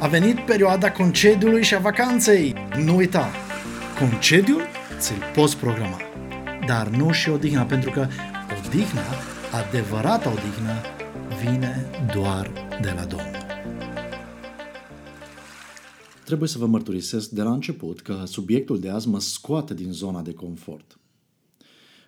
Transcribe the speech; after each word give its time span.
A 0.00 0.08
venit 0.08 0.38
perioada 0.40 0.92
concediului 0.92 1.62
și 1.62 1.74
a 1.74 1.78
vacanței. 1.78 2.54
Nu 2.84 2.96
uita, 2.96 3.30
concediul 3.98 4.60
ți-l 4.98 5.22
poți 5.34 5.56
programa, 5.56 6.00
dar 6.66 6.88
nu 6.88 7.12
și 7.12 7.28
odihna, 7.28 7.62
pentru 7.62 7.90
că 7.90 8.06
odihna, 8.66 9.02
adevărata 9.52 10.30
odihnă, 10.30 10.80
vine 11.42 11.90
doar 12.14 12.52
de 12.80 12.92
la 12.96 13.04
Domnul. 13.04 13.42
Trebuie 16.24 16.48
să 16.48 16.58
vă 16.58 16.66
mărturisesc 16.66 17.28
de 17.28 17.42
la 17.42 17.52
început 17.52 18.00
că 18.00 18.22
subiectul 18.26 18.80
de 18.80 18.88
azi 18.88 19.08
mă 19.08 19.20
scoate 19.20 19.74
din 19.74 19.92
zona 19.92 20.22
de 20.22 20.32
confort. 20.32 20.98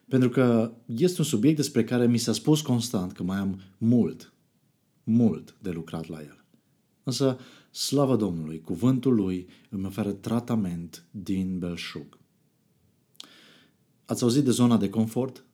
Pentru 0.08 0.28
că 0.28 0.72
este 0.86 1.20
un 1.20 1.26
subiect 1.26 1.56
despre 1.56 1.84
care 1.84 2.06
mi 2.06 2.18
s-a 2.18 2.32
spus 2.32 2.60
constant 2.60 3.12
că 3.12 3.22
mai 3.22 3.36
am 3.36 3.60
mult, 3.78 4.32
mult 5.04 5.54
de 5.62 5.70
lucrat 5.70 6.08
la 6.08 6.18
el. 6.18 6.44
Însă, 7.02 7.38
slavă 7.76 8.16
Domnului, 8.16 8.60
cuvântul 8.60 9.14
lui 9.14 9.48
îmi 9.68 9.86
oferă 9.86 10.12
tratament 10.12 11.04
din 11.10 11.58
belșug. 11.58 12.18
Ați 14.04 14.22
auzit 14.22 14.44
de 14.44 14.50
zona 14.50 14.76
de 14.76 14.88
confort? 14.88 15.44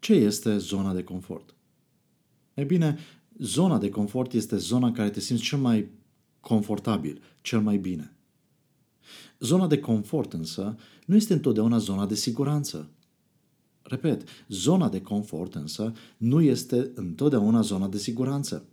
Ce 0.00 0.12
este 0.12 0.58
zona 0.58 0.94
de 0.94 1.04
confort? 1.04 1.54
E 2.54 2.64
bine, 2.64 2.98
zona 3.38 3.78
de 3.78 3.88
confort 3.88 4.32
este 4.32 4.56
zona 4.56 4.86
în 4.86 4.92
care 4.92 5.10
te 5.10 5.20
simți 5.20 5.42
cel 5.42 5.58
mai 5.58 5.90
confortabil, 6.40 7.22
cel 7.40 7.60
mai 7.60 7.76
bine. 7.76 8.16
Zona 9.40 9.66
de 9.66 9.80
confort 9.80 10.32
însă 10.32 10.76
nu 11.06 11.16
este 11.16 11.32
întotdeauna 11.32 11.78
zona 11.78 12.06
de 12.06 12.14
siguranță. 12.14 12.90
Repet, 13.82 14.28
zona 14.48 14.88
de 14.88 15.00
confort 15.00 15.54
însă 15.54 15.92
nu 16.16 16.40
este 16.40 16.90
întotdeauna 16.94 17.60
zona 17.60 17.88
de 17.88 17.98
siguranță. 17.98 18.68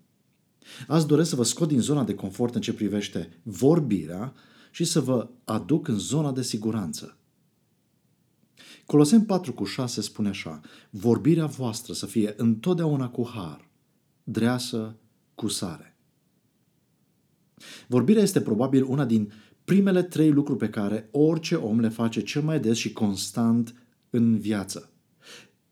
Azi 0.88 1.08
doresc 1.08 1.30
să 1.30 1.36
vă 1.36 1.44
scot 1.44 1.68
din 1.68 1.80
zona 1.80 2.04
de 2.04 2.16
confort 2.16 2.56
în 2.56 2.62
ce 2.62 2.74
privește 2.74 3.42
vorbirea 3.44 4.34
și 4.72 4.84
să 4.84 5.00
vă 5.00 5.30
aduc 5.44 5.88
în 5.88 5.98
zona 5.98 6.32
de 6.32 6.42
siguranță. 6.42 7.18
Colosem 8.86 9.26
4 9.26 9.54
cu 9.54 9.64
6 9.64 10.02
spune 10.02 10.30
așa, 10.30 10.60
vorbirea 10.90 11.46
voastră 11.46 11.94
să 11.94 12.06
fie 12.06 12.34
întotdeauna 12.38 13.10
cu 13.10 13.30
har, 13.34 13.70
dreasă 14.24 14.96
cu 15.36 15.48
sare. 15.48 15.96
Vorbirea 17.88 18.22
este 18.22 18.42
probabil 18.42 18.84
una 18.84 19.06
din 19.06 19.32
primele 19.66 20.04
trei 20.04 20.32
lucruri 20.32 20.60
pe 20.60 20.70
care 20.70 21.10
orice 21.12 21.56
om 21.56 21.80
le 21.80 21.90
face 21.90 22.22
cel 22.22 22.42
mai 22.42 22.60
des 22.60 22.78
și 22.78 22.94
constant 22.94 23.76
în 24.10 24.40
viață. 24.40 24.90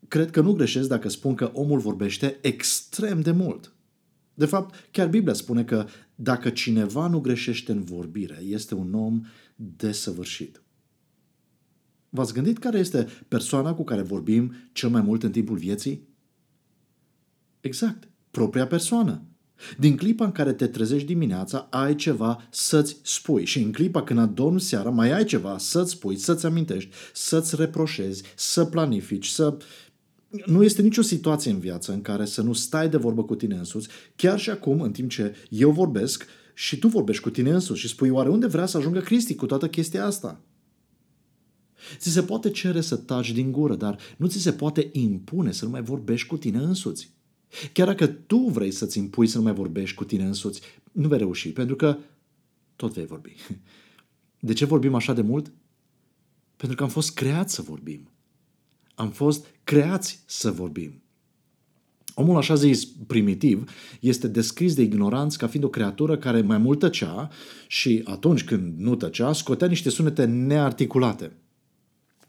Cred 0.08 0.30
că 0.30 0.40
nu 0.40 0.52
greșesc 0.52 0.88
dacă 0.88 1.08
spun 1.08 1.34
că 1.34 1.50
omul 1.54 1.78
vorbește 1.78 2.38
extrem 2.40 3.20
de 3.20 3.30
mult. 3.30 3.72
De 4.34 4.46
fapt, 4.46 4.88
chiar 4.90 5.08
Biblia 5.08 5.32
spune 5.32 5.64
că 5.64 5.86
dacă 6.14 6.50
cineva 6.50 7.06
nu 7.06 7.20
greșește 7.20 7.72
în 7.72 7.84
vorbire, 7.84 8.42
este 8.42 8.74
un 8.74 8.94
om 8.94 9.20
desăvârșit. 9.54 10.62
V-ați 12.08 12.32
gândit 12.32 12.58
care 12.58 12.78
este 12.78 13.06
persoana 13.28 13.74
cu 13.74 13.84
care 13.84 14.02
vorbim 14.02 14.54
cel 14.72 14.88
mai 14.88 15.00
mult 15.00 15.22
în 15.22 15.30
timpul 15.30 15.56
vieții? 15.56 16.08
Exact, 17.60 18.08
propria 18.30 18.66
persoană. 18.66 19.22
Din 19.78 19.96
clipa 19.96 20.24
în 20.24 20.32
care 20.32 20.52
te 20.52 20.66
trezești 20.66 21.06
dimineața, 21.06 21.66
ai 21.70 21.94
ceva 21.94 22.46
să-ți 22.50 22.96
spui 23.02 23.44
și 23.44 23.62
în 23.62 23.72
clipa 23.72 24.02
când 24.02 24.18
adormi 24.18 24.60
seara, 24.60 24.90
mai 24.90 25.12
ai 25.12 25.24
ceva 25.24 25.58
să-ți 25.58 25.90
spui, 25.90 26.16
să-ți 26.16 26.46
amintești, 26.46 26.90
să-ți 27.12 27.56
reproșezi, 27.56 28.22
să 28.36 28.64
planifici, 28.64 29.26
să... 29.26 29.56
Nu 30.46 30.62
este 30.62 30.82
nicio 30.82 31.02
situație 31.02 31.50
în 31.50 31.58
viață 31.58 31.92
în 31.92 32.02
care 32.02 32.24
să 32.24 32.42
nu 32.42 32.52
stai 32.52 32.88
de 32.88 32.96
vorbă 32.96 33.24
cu 33.24 33.34
tine 33.34 33.54
însuți, 33.54 33.88
chiar 34.16 34.38
și 34.38 34.50
acum, 34.50 34.80
în 34.80 34.92
timp 34.92 35.10
ce 35.10 35.34
eu 35.48 35.70
vorbesc 35.70 36.26
și 36.54 36.78
tu 36.78 36.88
vorbești 36.88 37.22
cu 37.22 37.30
tine 37.30 37.50
însuți 37.50 37.80
și 37.80 37.88
spui 37.88 38.08
oare 38.08 38.28
unde 38.28 38.46
vrea 38.46 38.66
să 38.66 38.76
ajungă 38.76 39.00
Cristi 39.00 39.34
cu 39.34 39.46
toată 39.46 39.68
chestia 39.68 40.04
asta? 40.04 40.40
Ți 41.96 42.10
se 42.10 42.22
poate 42.22 42.50
cere 42.50 42.80
să 42.80 42.96
taci 42.96 43.32
din 43.32 43.52
gură, 43.52 43.74
dar 43.74 43.98
nu 44.16 44.26
ți 44.26 44.38
se 44.38 44.52
poate 44.52 44.88
impune 44.92 45.52
să 45.52 45.64
nu 45.64 45.70
mai 45.70 45.82
vorbești 45.82 46.26
cu 46.26 46.36
tine 46.36 46.58
însuți. 46.58 47.10
Chiar 47.72 47.86
dacă 47.86 48.06
tu 48.06 48.36
vrei 48.36 48.70
să-ți 48.70 48.98
impui 48.98 49.26
să 49.26 49.36
nu 49.36 49.42
mai 49.42 49.54
vorbești 49.54 49.96
cu 49.96 50.04
tine 50.04 50.24
însuți, 50.24 50.60
nu 50.92 51.08
vei 51.08 51.18
reuși, 51.18 51.52
pentru 51.52 51.76
că 51.76 51.98
tot 52.76 52.92
vei 52.92 53.06
vorbi. 53.06 53.34
De 54.40 54.52
ce 54.52 54.64
vorbim 54.64 54.94
așa 54.94 55.12
de 55.12 55.22
mult? 55.22 55.52
Pentru 56.56 56.76
că 56.76 56.82
am 56.82 56.88
fost 56.88 57.14
creați 57.14 57.54
să 57.54 57.62
vorbim. 57.62 58.10
Am 59.00 59.10
fost 59.10 59.46
creați 59.64 60.22
să 60.26 60.50
vorbim. 60.50 61.02
Omul 62.14 62.36
așa 62.36 62.54
zis 62.54 62.86
primitiv 63.06 63.70
este 64.00 64.28
descris 64.28 64.74
de 64.74 64.82
ignoranți 64.82 65.38
ca 65.38 65.46
fiind 65.46 65.64
o 65.64 65.68
creatură 65.68 66.16
care 66.16 66.40
mai 66.40 66.58
mult 66.58 66.78
tăcea 66.78 67.30
și 67.66 68.02
atunci 68.04 68.44
când 68.44 68.78
nu 68.78 68.94
tăcea 68.94 69.32
scotea 69.32 69.68
niște 69.68 69.90
sunete 69.90 70.24
nearticulate. 70.24 71.32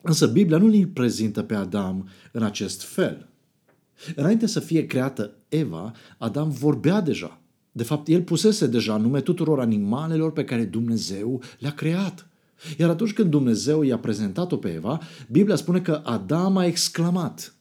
Însă 0.01 0.27
Biblia 0.27 0.57
nu 0.57 0.65
îl 0.65 0.87
prezintă 0.87 1.43
pe 1.43 1.55
Adam 1.55 2.09
în 2.31 2.43
acest 2.43 2.81
fel. 2.81 3.29
Înainte 4.15 4.45
să 4.45 4.59
fie 4.59 4.85
creată 4.85 5.31
Eva, 5.49 5.91
Adam 6.17 6.49
vorbea 6.49 7.01
deja. 7.01 7.41
De 7.71 7.83
fapt, 7.83 8.07
el 8.07 8.21
pusese 8.21 8.67
deja 8.67 8.97
nume 8.97 9.21
tuturor 9.21 9.59
animalelor 9.59 10.31
pe 10.31 10.43
care 10.43 10.63
Dumnezeu 10.65 11.41
le-a 11.59 11.73
creat. 11.73 12.30
Iar 12.77 12.89
atunci 12.89 13.13
când 13.13 13.29
Dumnezeu 13.29 13.81
i-a 13.81 13.99
prezentat-o 13.99 14.57
pe 14.57 14.73
Eva, 14.73 15.01
Biblia 15.29 15.55
spune 15.55 15.81
că 15.81 16.01
Adam 16.03 16.57
a 16.57 16.65
exclamat. 16.65 17.55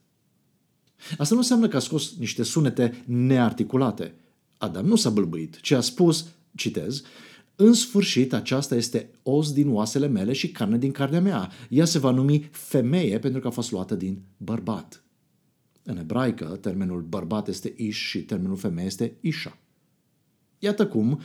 Asta 1.18 1.34
nu 1.34 1.40
înseamnă 1.40 1.68
că 1.68 1.76
a 1.76 1.80
scos 1.80 2.16
niște 2.18 2.42
sunete 2.42 3.04
nearticulate. 3.06 4.14
Adam 4.58 4.86
nu 4.86 4.96
s-a 4.96 5.10
bâlbâit, 5.10 5.60
ci 5.60 5.70
a 5.70 5.80
spus, 5.80 6.26
citez, 6.56 7.02
în 7.56 7.72
sfârșit, 7.72 8.32
aceasta 8.32 8.74
este 8.74 9.10
os 9.22 9.52
din 9.52 9.68
oasele 9.68 10.06
mele 10.06 10.32
și 10.32 10.50
carne 10.50 10.78
din 10.78 10.90
carnea 10.90 11.20
mea. 11.20 11.50
Ea 11.68 11.84
se 11.84 11.98
va 11.98 12.10
numi 12.10 12.48
femeie 12.52 13.18
pentru 13.18 13.40
că 13.40 13.46
a 13.46 13.50
fost 13.50 13.70
luată 13.70 13.94
din 13.94 14.22
bărbat. 14.36 15.04
În 15.82 15.96
ebraică, 15.96 16.44
termenul 16.44 17.00
bărbat 17.00 17.48
este 17.48 17.74
ish 17.76 17.98
și 17.98 18.18
termenul 18.18 18.56
femeie 18.56 18.86
este 18.86 19.16
isha. 19.20 19.58
Iată 20.58 20.86
cum 20.86 21.20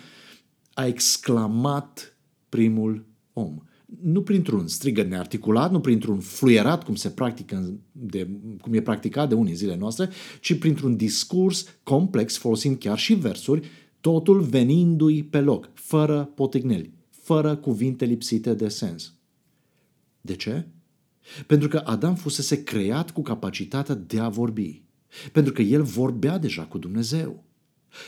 a 0.74 0.86
exclamat 0.86 2.18
primul 2.50 3.06
om. 3.38 3.62
Nu 4.02 4.22
printr-un 4.22 4.68
strigă 4.68 5.04
nearticulat, 5.04 5.72
nu 5.72 5.80
printr-un 5.80 6.20
fluierat, 6.20 6.84
cum, 6.84 6.96
se 6.96 7.10
practică 7.10 7.80
de, 7.92 8.30
cum 8.62 8.74
e 8.74 8.82
practicat 8.82 9.30
de 9.30 9.36
unii 9.36 9.54
zile 9.54 9.76
noastre, 9.76 10.10
ci 10.42 10.58
printr-un 10.58 10.96
discurs 10.96 11.66
complex, 11.84 12.38
folosind 12.38 12.78
chiar 12.78 12.98
și 12.98 13.14
versuri, 13.14 13.68
totul 14.02 14.42
venindu-i 14.42 15.24
pe 15.24 15.40
loc, 15.40 15.70
fără 15.74 16.32
potigneli, 16.36 16.94
fără 17.10 17.56
cuvinte 17.56 18.06
lipsite 18.06 18.54
de 18.54 18.68
sens. 18.68 19.14
De 20.22 20.36
ce? 20.36 20.68
Pentru 21.48 21.68
că 21.68 21.82
Adam 21.86 22.16
fusese 22.16 22.64
creat 22.64 23.12
cu 23.12 23.22
capacitatea 23.22 23.96
de 23.96 24.20
a 24.20 24.30
vorbi. 24.30 24.84
Pentru 25.32 25.54
că 25.54 25.62
el 25.62 25.84
vorbea 25.84 26.38
deja 26.38 26.64
cu 26.64 26.78
Dumnezeu. 26.78 27.45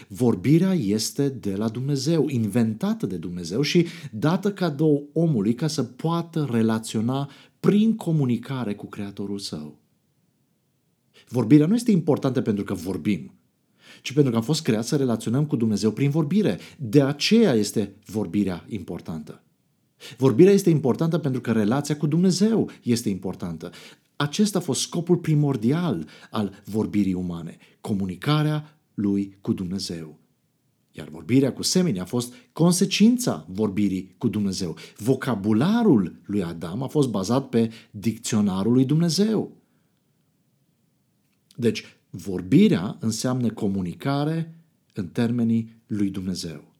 Vorbirea 0.08 0.74
este 0.74 1.30
de 1.30 1.56
la 1.56 1.70
Dumnezeu, 1.70 2.28
inventată 2.28 3.06
de 3.06 3.16
Dumnezeu 3.16 3.62
și 3.62 3.86
dată 4.12 4.52
cadou 4.52 5.10
omului 5.14 5.54
ca 5.54 5.68
să 5.68 5.84
poată 5.84 6.48
relaționa 6.52 7.30
prin 7.60 7.96
comunicare 7.96 8.76
cu 8.76 8.86
Creatorul 8.86 9.40
său. 9.40 9.78
Vorbirea 11.30 11.68
nu 11.68 11.76
este 11.76 11.92
importantă 11.92 12.42
pentru 12.42 12.64
că 12.64 12.74
vorbim, 12.74 13.32
ci 14.02 14.14
pentru 14.14 14.32
că 14.32 14.38
am 14.38 14.44
fost 14.44 14.62
creați 14.62 14.88
să 14.88 14.96
relaționăm 14.96 15.46
cu 15.46 15.56
Dumnezeu 15.56 15.92
prin 15.92 16.10
vorbire. 16.10 16.60
De 16.78 17.02
aceea 17.02 17.54
este 17.54 17.96
vorbirea 18.06 18.66
importantă. 18.68 19.42
Vorbirea 20.18 20.54
este 20.54 20.70
importantă 20.70 21.18
pentru 21.18 21.42
că 21.42 21.52
relația 21.52 21.98
cu 21.98 22.08
Dumnezeu 22.08 22.70
este 22.84 23.10
importantă. 23.10 23.72
Acesta 24.16 24.58
a 24.58 24.62
fost 24.62 24.82
scopul 24.82 25.18
primordial 25.18 26.08
al 26.30 26.62
vorbirii 26.66 27.14
umane, 27.14 27.58
comunicarea 27.82 28.77
lui 28.98 29.38
cu 29.42 29.54
Dumnezeu. 29.54 30.20
Iar 30.92 31.10
vorbirea 31.10 31.54
cu 31.54 31.62
semenii 31.62 32.00
a 32.00 32.06
fost 32.06 32.34
consecința 32.54 33.46
vorbirii 33.50 34.16
cu 34.18 34.28
Dumnezeu. 34.28 34.78
Vocabularul 34.98 36.20
lui 36.26 36.44
Adam 36.44 36.84
a 36.84 36.88
fost 36.88 37.10
bazat 37.10 37.50
pe 37.50 37.72
dicționarul 37.92 38.74
lui 38.74 38.86
Dumnezeu. 38.86 39.58
Deci, 41.56 41.84
vorbirea 42.10 42.98
înseamnă 43.00 43.50
comunicare 43.50 44.62
în 44.94 45.08
termenii 45.08 45.82
lui 45.88 46.10
Dumnezeu. 46.10 46.74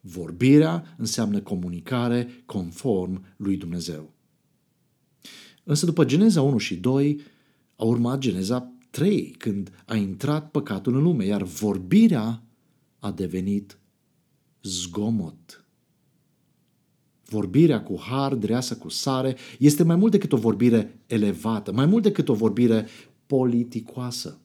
Vorbirea 0.00 0.94
înseamnă 0.96 1.40
comunicare 1.40 2.42
conform 2.44 3.24
lui 3.36 3.56
Dumnezeu. 3.56 4.12
Însă 5.64 5.86
după 5.86 6.04
Geneza 6.04 6.42
1 6.42 6.58
și 6.58 6.76
2 6.76 7.20
a 7.76 7.84
urmat 7.84 8.18
Geneza 8.18 8.72
3, 8.96 9.30
când 9.38 9.82
a 9.86 9.96
intrat 9.96 10.50
păcatul 10.50 10.96
în 10.96 11.02
lume, 11.02 11.24
iar 11.24 11.42
vorbirea 11.42 12.42
a 12.98 13.10
devenit 13.10 13.78
zgomot. 14.62 15.64
Vorbirea 17.24 17.82
cu 17.82 18.00
har, 18.00 18.34
dreasă 18.34 18.76
cu 18.76 18.88
sare, 18.88 19.36
este 19.58 19.82
mai 19.82 19.96
mult 19.96 20.12
decât 20.12 20.32
o 20.32 20.36
vorbire 20.36 21.02
elevată, 21.06 21.72
mai 21.72 21.86
mult 21.86 22.02
decât 22.02 22.28
o 22.28 22.34
vorbire 22.34 22.86
politicoasă. 23.26 24.40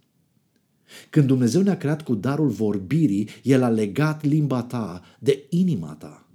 Când 1.10 1.28
Dumnezeu 1.28 1.62
ne-a 1.62 1.78
creat 1.78 2.04
cu 2.04 2.16
darul 2.16 2.50
vorbirii, 2.50 3.30
El 3.44 3.64
a 3.64 3.70
legat 3.70 4.24
limba 4.24 4.64
ta 4.64 5.02
de 5.20 5.46
inima 5.50 5.96
ta. 5.96 6.28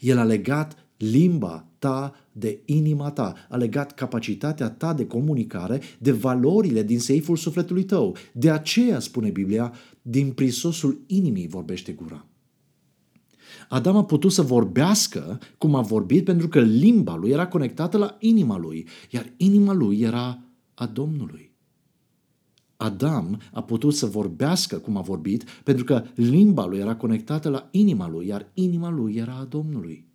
El 0.00 0.18
a 0.18 0.24
legat 0.24 0.85
limba 0.96 1.68
ta 1.78 2.14
de 2.32 2.60
inima 2.64 3.10
ta, 3.10 3.34
a 3.48 3.56
legat 3.56 3.94
capacitatea 3.94 4.70
ta 4.70 4.94
de 4.94 5.06
comunicare 5.06 5.80
de 5.98 6.12
valorile 6.12 6.82
din 6.82 6.98
seiful 6.98 7.36
sufletului 7.36 7.84
tău. 7.84 8.16
De 8.32 8.50
aceea, 8.50 8.98
spune 8.98 9.30
Biblia, 9.30 9.72
din 10.02 10.30
prisosul 10.30 11.00
inimii 11.06 11.48
vorbește 11.48 11.92
gura. 11.92 12.26
Adam 13.68 13.96
a 13.96 14.04
putut 14.04 14.32
să 14.32 14.42
vorbească 14.42 15.38
cum 15.58 15.74
a 15.74 15.80
vorbit 15.80 16.24
pentru 16.24 16.48
că 16.48 16.60
limba 16.60 17.16
lui 17.16 17.30
era 17.30 17.46
conectată 17.48 17.96
la 17.96 18.16
inima 18.20 18.58
lui, 18.58 18.86
iar 19.10 19.32
inima 19.36 19.72
lui 19.72 20.00
era 20.00 20.42
a 20.74 20.86
Domnului. 20.86 21.54
Adam 22.76 23.40
a 23.52 23.62
putut 23.62 23.94
să 23.94 24.06
vorbească 24.06 24.78
cum 24.78 24.96
a 24.96 25.00
vorbit 25.00 25.44
pentru 25.64 25.84
că 25.84 26.04
limba 26.14 26.66
lui 26.66 26.78
era 26.78 26.96
conectată 26.96 27.48
la 27.48 27.68
inima 27.70 28.08
lui, 28.08 28.26
iar 28.26 28.50
inima 28.54 28.90
lui 28.90 29.14
era 29.14 29.34
a 29.34 29.44
Domnului. 29.44 30.06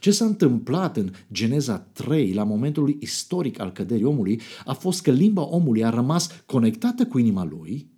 Ce 0.00 0.10
s-a 0.10 0.24
întâmplat 0.24 0.96
în 0.96 1.10
Geneza 1.32 1.78
3, 1.78 2.32
la 2.32 2.44
momentul 2.44 2.96
istoric 3.00 3.60
al 3.60 3.72
căderii 3.72 4.04
omului, 4.04 4.40
a 4.64 4.72
fost 4.72 5.02
că 5.02 5.10
limba 5.10 5.42
omului 5.42 5.84
a 5.84 5.90
rămas 5.90 6.42
conectată 6.46 7.06
cu 7.06 7.18
inima 7.18 7.44
lui, 7.44 7.90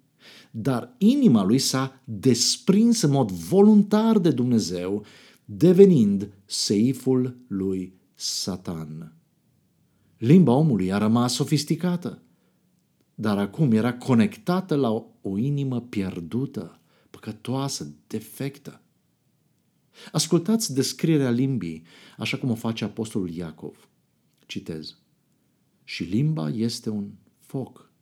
dar 0.50 0.94
inima 0.98 1.44
lui 1.44 1.58
s-a 1.58 2.00
desprins 2.04 3.00
în 3.00 3.10
mod 3.10 3.30
voluntar 3.30 4.18
de 4.18 4.30
Dumnezeu, 4.30 5.04
devenind 5.44 6.32
seiful 6.44 7.36
lui 7.46 7.94
Satan. 8.14 9.16
Limba 10.18 10.52
omului 10.52 10.92
a 10.92 10.98
rămas 10.98 11.34
sofisticată, 11.34 12.22
dar 13.14 13.38
acum 13.38 13.72
era 13.72 13.94
conectată 13.94 14.74
la 14.74 14.90
o, 14.90 15.04
o 15.22 15.38
inimă 15.38 15.80
pierdută, 15.80 16.80
păcătoasă, 17.10 17.94
defectă. 18.06 18.83
Ascultați 20.12 20.74
descrierea 20.74 21.30
limbii, 21.30 21.82
așa 22.18 22.36
cum 22.36 22.50
o 22.50 22.54
face 22.54 22.84
Apostolul 22.84 23.30
Iacov. 23.30 23.88
Citez. 24.46 24.96
Și 25.84 26.02
limba 26.02 26.48
este 26.48 26.90
un 26.90 27.10
foc. 27.40 27.92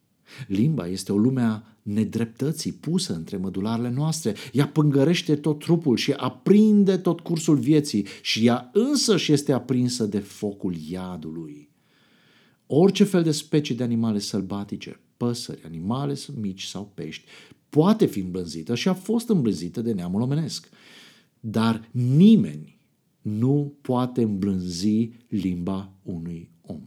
Limba 0.46 0.86
este 0.86 1.12
o 1.12 1.16
lume 1.16 1.42
a 1.42 1.62
nedreptății 1.82 2.72
pusă 2.72 3.14
între 3.14 3.36
mădularele 3.36 3.90
noastre. 3.90 4.34
Ea 4.52 4.68
pângărește 4.68 5.36
tot 5.36 5.58
trupul 5.58 5.96
și 5.96 6.12
aprinde 6.12 6.96
tot 6.96 7.20
cursul 7.20 7.56
vieții 7.56 8.06
și 8.22 8.46
ea 8.46 8.70
însă 8.72 9.16
și 9.16 9.32
este 9.32 9.52
aprinsă 9.52 10.06
de 10.06 10.18
focul 10.18 10.74
iadului. 10.90 11.70
Orice 12.66 13.04
fel 13.04 13.22
de 13.22 13.30
specii 13.30 13.74
de 13.74 13.82
animale 13.82 14.18
sălbatice, 14.18 15.00
păsări, 15.16 15.64
animale 15.64 16.14
mici 16.40 16.62
sau 16.62 16.92
pești, 16.94 17.24
poate 17.68 18.06
fi 18.06 18.18
îmblânzită 18.18 18.74
și 18.74 18.88
a 18.88 18.94
fost 18.94 19.28
îmblânzită 19.28 19.80
de 19.80 19.92
neamul 19.92 20.20
omenesc. 20.20 20.68
Dar 21.44 21.88
nimeni 21.90 22.78
nu 23.20 23.74
poate 23.80 24.22
îmblânzi 24.22 25.10
limba 25.28 25.92
unui 26.02 26.50
om. 26.60 26.82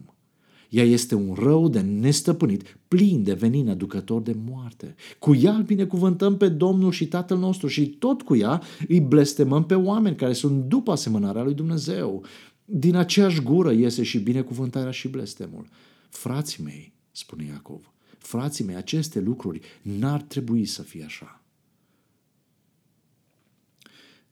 Ea 0.69 0.83
este 0.83 1.15
un 1.15 1.33
rău 1.33 1.69
de 1.69 1.79
nestăpânit, 1.81 2.77
plin 2.87 3.23
de 3.23 3.33
venin 3.33 3.69
aducător 3.69 4.21
de 4.21 4.35
moarte. 4.45 4.95
Cu 5.19 5.35
ea 5.35 5.55
îl 5.55 5.63
binecuvântăm 5.63 6.37
pe 6.37 6.49
Domnul 6.49 6.91
și 6.91 7.07
Tatăl 7.07 7.37
nostru 7.37 7.67
și 7.67 7.87
tot 7.87 8.21
cu 8.21 8.35
ea 8.35 8.61
îi 8.87 8.99
blestemăm 8.99 9.65
pe 9.65 9.75
oameni 9.75 10.15
care 10.15 10.33
sunt 10.33 10.63
după 10.63 10.91
asemănarea 10.91 11.43
lui 11.43 11.53
Dumnezeu. 11.53 12.23
Din 12.65 12.95
aceeași 12.95 13.41
gură 13.41 13.71
iese 13.71 14.03
și 14.03 14.19
binecuvântarea 14.19 14.91
și 14.91 15.07
blestemul. 15.07 15.67
Frații 16.09 16.63
mei, 16.63 16.93
spune 17.11 17.45
Iacov, 17.45 17.93
frații 18.17 18.65
mei, 18.65 18.75
aceste 18.75 19.19
lucruri 19.19 19.59
n-ar 19.81 20.21
trebui 20.21 20.65
să 20.65 20.81
fie 20.81 21.03
așa. 21.03 21.44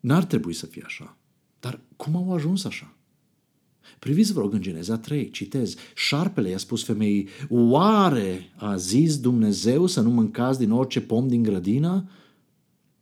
N-ar 0.04 0.24
trebui 0.24 0.54
să 0.54 0.66
fie 0.66 0.82
așa. 0.86 1.18
Dar 1.60 1.80
cum 1.96 2.16
au 2.16 2.34
ajuns 2.34 2.66
așa? 2.66 2.96
Priviți, 4.00 4.34
vă 4.34 4.40
rog, 4.40 4.54
în 4.54 4.62
Geneza 4.62 4.98
3, 4.98 5.30
citez, 5.30 5.76
șarpele 5.96 6.50
i-a 6.50 6.58
spus 6.58 6.84
femeii, 6.84 7.28
oare 7.50 8.52
a 8.56 8.76
zis 8.76 9.20
Dumnezeu 9.20 9.86
să 9.86 10.02
nu 10.02 10.10
mâncați 10.10 10.60
din 10.60 10.72
orice 10.72 11.02
pom 11.02 11.28
din 11.28 11.44
grădină? 11.44 12.10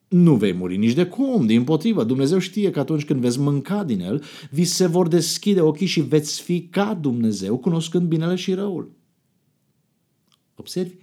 Nu 0.07 0.36
vei 0.36 0.53
muri 0.53 0.77
nici 0.77 0.94
de 0.94 1.06
cum, 1.06 1.45
din 1.45 1.63
potrivă. 1.63 2.03
Dumnezeu 2.03 2.39
știe 2.39 2.71
că 2.71 2.80
atunci 2.80 3.06
când 3.06 3.21
veți 3.21 3.39
mânca 3.39 3.83
din 3.83 4.00
el, 4.00 4.24
vi 4.50 4.63
se 4.63 4.86
vor 4.86 5.07
deschide 5.07 5.62
ochii 5.62 5.88
și 5.88 6.01
veți 6.01 6.42
fi 6.42 6.62
ca 6.62 6.94
Dumnezeu, 6.94 7.57
cunoscând 7.57 8.07
binele 8.07 8.36
și 8.36 8.53
răul. 8.53 8.92
Observi? 10.56 10.94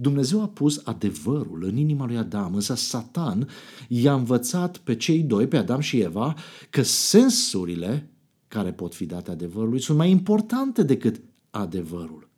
Dumnezeu 0.00 0.42
a 0.42 0.48
pus 0.48 0.80
adevărul 0.84 1.64
în 1.64 1.76
inima 1.76 2.06
lui 2.06 2.16
Adam, 2.16 2.54
însă 2.54 2.74
Satan 2.74 3.48
i-a 3.88 4.14
învățat 4.14 4.76
pe 4.76 4.96
cei 4.96 5.22
doi, 5.22 5.46
pe 5.46 5.56
Adam 5.56 5.80
și 5.80 6.00
Eva, 6.00 6.34
că 6.70 6.82
sensurile 6.82 8.10
care 8.48 8.72
pot 8.72 8.94
fi 8.94 9.06
date 9.06 9.30
adevărului 9.30 9.80
sunt 9.80 9.98
mai 9.98 10.10
importante 10.10 10.82
decât 10.82 11.20
adevărul. 11.50 12.30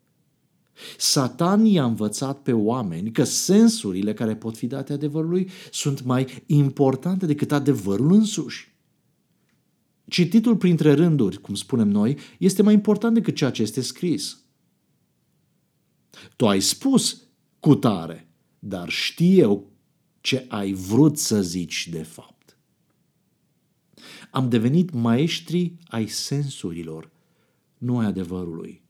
Satan 0.98 1.64
i-a 1.64 1.84
învățat 1.84 2.42
pe 2.42 2.52
oameni 2.52 3.10
că 3.10 3.24
sensurile 3.24 4.14
care 4.14 4.36
pot 4.36 4.56
fi 4.56 4.66
date 4.66 4.92
adevărului 4.92 5.50
sunt 5.70 6.04
mai 6.04 6.42
importante 6.46 7.26
decât 7.26 7.52
adevărul 7.52 8.12
însuși. 8.12 8.76
Cititul 10.08 10.56
printre 10.56 10.92
rânduri, 10.92 11.40
cum 11.40 11.54
spunem 11.54 11.88
noi, 11.88 12.18
este 12.38 12.62
mai 12.62 12.74
important 12.74 13.14
decât 13.14 13.34
ceea 13.34 13.50
ce 13.50 13.62
este 13.62 13.80
scris. 13.80 14.44
Tu 16.36 16.48
ai 16.48 16.60
spus 16.60 17.26
cu 17.62 17.74
tare, 17.74 18.28
dar 18.58 18.88
știu 18.88 19.70
ce 20.20 20.44
ai 20.48 20.72
vrut 20.72 21.18
să 21.18 21.42
zici 21.42 21.88
de 21.88 22.02
fapt. 22.02 22.56
Am 24.30 24.48
devenit 24.48 24.90
maestri 24.90 25.76
ai 25.86 26.06
sensurilor, 26.06 27.10
nu 27.78 27.98
ai 27.98 28.06
adevărului. 28.06 28.82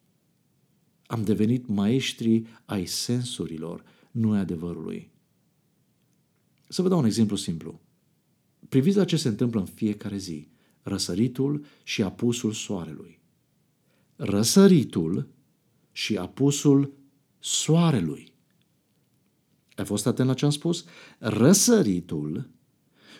Am 1.06 1.24
devenit 1.24 1.66
maestri 1.66 2.46
ai 2.64 2.86
sensurilor, 2.86 3.84
nu 4.10 4.32
ai 4.32 4.38
adevărului. 4.38 5.10
Să 6.69 6.82
vă 6.82 6.88
dau 6.88 6.98
un 6.98 7.04
exemplu 7.04 7.36
simplu. 7.36 7.80
Priviți 8.69 8.96
la 8.96 9.04
ce 9.04 9.16
se 9.16 9.28
întâmplă 9.28 9.60
în 9.60 9.66
fiecare 9.66 10.16
zi. 10.16 10.48
Răsăritul 10.82 11.64
și 11.82 12.02
apusul 12.02 12.52
soarelui. 12.52 13.20
Răsăritul 14.16 15.28
și 15.92 16.16
apusul 16.16 16.92
soarelui. 17.38 18.31
Ai 19.82 19.88
fost 19.88 20.06
atent 20.06 20.29
la 20.29 20.34
ce 20.34 20.44
am 20.44 20.50
spus? 20.50 20.84
Răsăritul 21.19 22.50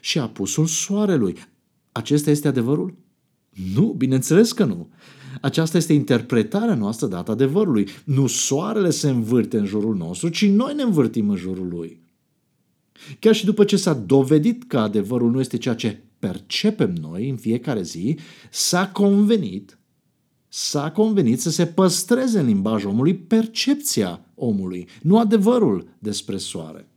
și 0.01 0.19
apusul 0.19 0.67
soarelui. 0.67 1.37
Acesta 1.93 2.31
este 2.31 2.49
adevărul? 2.49 2.95
Nu, 3.75 3.95
bineînțeles 3.99 4.53
că 4.53 4.65
nu. 4.65 4.91
Aceasta 5.41 5.77
este 5.77 5.93
interpretarea 5.93 6.75
noastră 6.75 7.07
dată 7.07 7.31
adevărului. 7.31 7.89
Nu 8.05 8.27
soarele 8.27 8.91
se 8.91 9.09
învârte 9.09 9.59
în 9.59 9.65
jurul 9.65 9.97
nostru, 9.97 10.29
ci 10.29 10.47
noi 10.47 10.75
ne 10.75 10.83
învârtim 10.83 11.29
în 11.29 11.37
jurul 11.37 11.69
lui. 11.69 12.03
Chiar 13.19 13.35
și 13.35 13.45
după 13.45 13.65
ce 13.65 13.77
s-a 13.77 13.95
dovedit 13.95 14.65
că 14.65 14.79
adevărul 14.79 15.31
nu 15.31 15.41
este 15.41 15.57
ceea 15.59 15.75
ce 15.75 16.03
percepem 16.19 16.93
noi 16.93 17.29
în 17.29 17.37
fiecare 17.37 17.83
zi, 17.83 18.19
s-a 18.51 18.89
convenit 18.89 19.79
s-a 20.55 20.91
convenit 20.91 21.41
să 21.41 21.51
se 21.51 21.67
păstreze 21.67 22.39
în 22.39 22.47
limbajul 22.47 22.91
omului 22.91 23.15
percepția 23.15 24.21
omului, 24.35 24.89
nu 25.03 25.19
adevărul 25.19 25.89
despre 25.99 26.37
soare. 26.37 26.89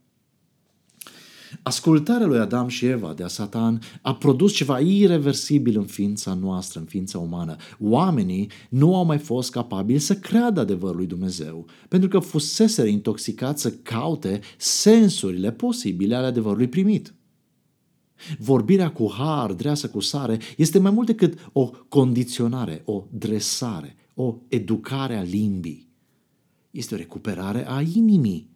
Ascultarea 1.62 2.26
lui 2.26 2.38
Adam 2.38 2.68
și 2.68 2.86
Eva 2.86 3.12
de 3.14 3.22
a 3.22 3.28
Satan 3.28 3.80
a 4.02 4.14
produs 4.14 4.52
ceva 4.52 4.78
irreversibil 4.78 5.78
în 5.78 5.84
ființa 5.84 6.34
noastră, 6.34 6.80
în 6.80 6.86
ființa 6.86 7.18
umană. 7.18 7.56
Oamenii 7.80 8.50
nu 8.68 8.96
au 8.96 9.04
mai 9.04 9.18
fost 9.18 9.50
capabili 9.50 9.98
să 9.98 10.14
creadă 10.14 10.60
adevărul 10.60 10.96
lui 10.96 11.06
Dumnezeu, 11.06 11.66
pentru 11.88 12.08
că 12.08 12.18
fusese 12.18 12.88
intoxicați 12.88 13.62
să 13.62 13.70
caute 13.70 14.40
sensurile 14.56 15.52
posibile 15.52 16.14
ale 16.14 16.26
adevărului 16.26 16.68
primit. 16.68 17.14
Vorbirea 18.38 18.92
cu 18.92 19.12
har, 19.12 19.52
dreasă 19.52 19.88
cu 19.88 20.00
sare, 20.00 20.38
este 20.56 20.78
mai 20.78 20.90
mult 20.90 21.06
decât 21.06 21.48
o 21.52 21.70
condiționare, 21.88 22.82
o 22.84 23.04
dresare, 23.10 23.96
o 24.14 24.36
educare 24.48 25.16
a 25.16 25.22
limbii. 25.22 25.88
Este 26.70 26.94
o 26.94 26.96
recuperare 26.96 27.68
a 27.68 27.80
inimii 27.80 28.54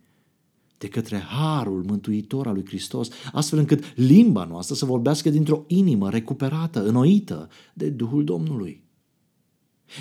de 0.78 0.88
către 0.88 1.18
harul 1.18 1.84
mântuitor 1.86 2.46
al 2.46 2.54
lui 2.54 2.66
Hristos, 2.66 3.08
astfel 3.32 3.58
încât 3.58 3.96
limba 3.96 4.44
noastră 4.44 4.74
să 4.74 4.84
vorbească 4.84 5.30
dintr-o 5.30 5.64
inimă 5.66 6.10
recuperată, 6.10 6.86
înnoită 6.86 7.48
de 7.74 7.88
Duhul 7.88 8.24
Domnului. 8.24 8.84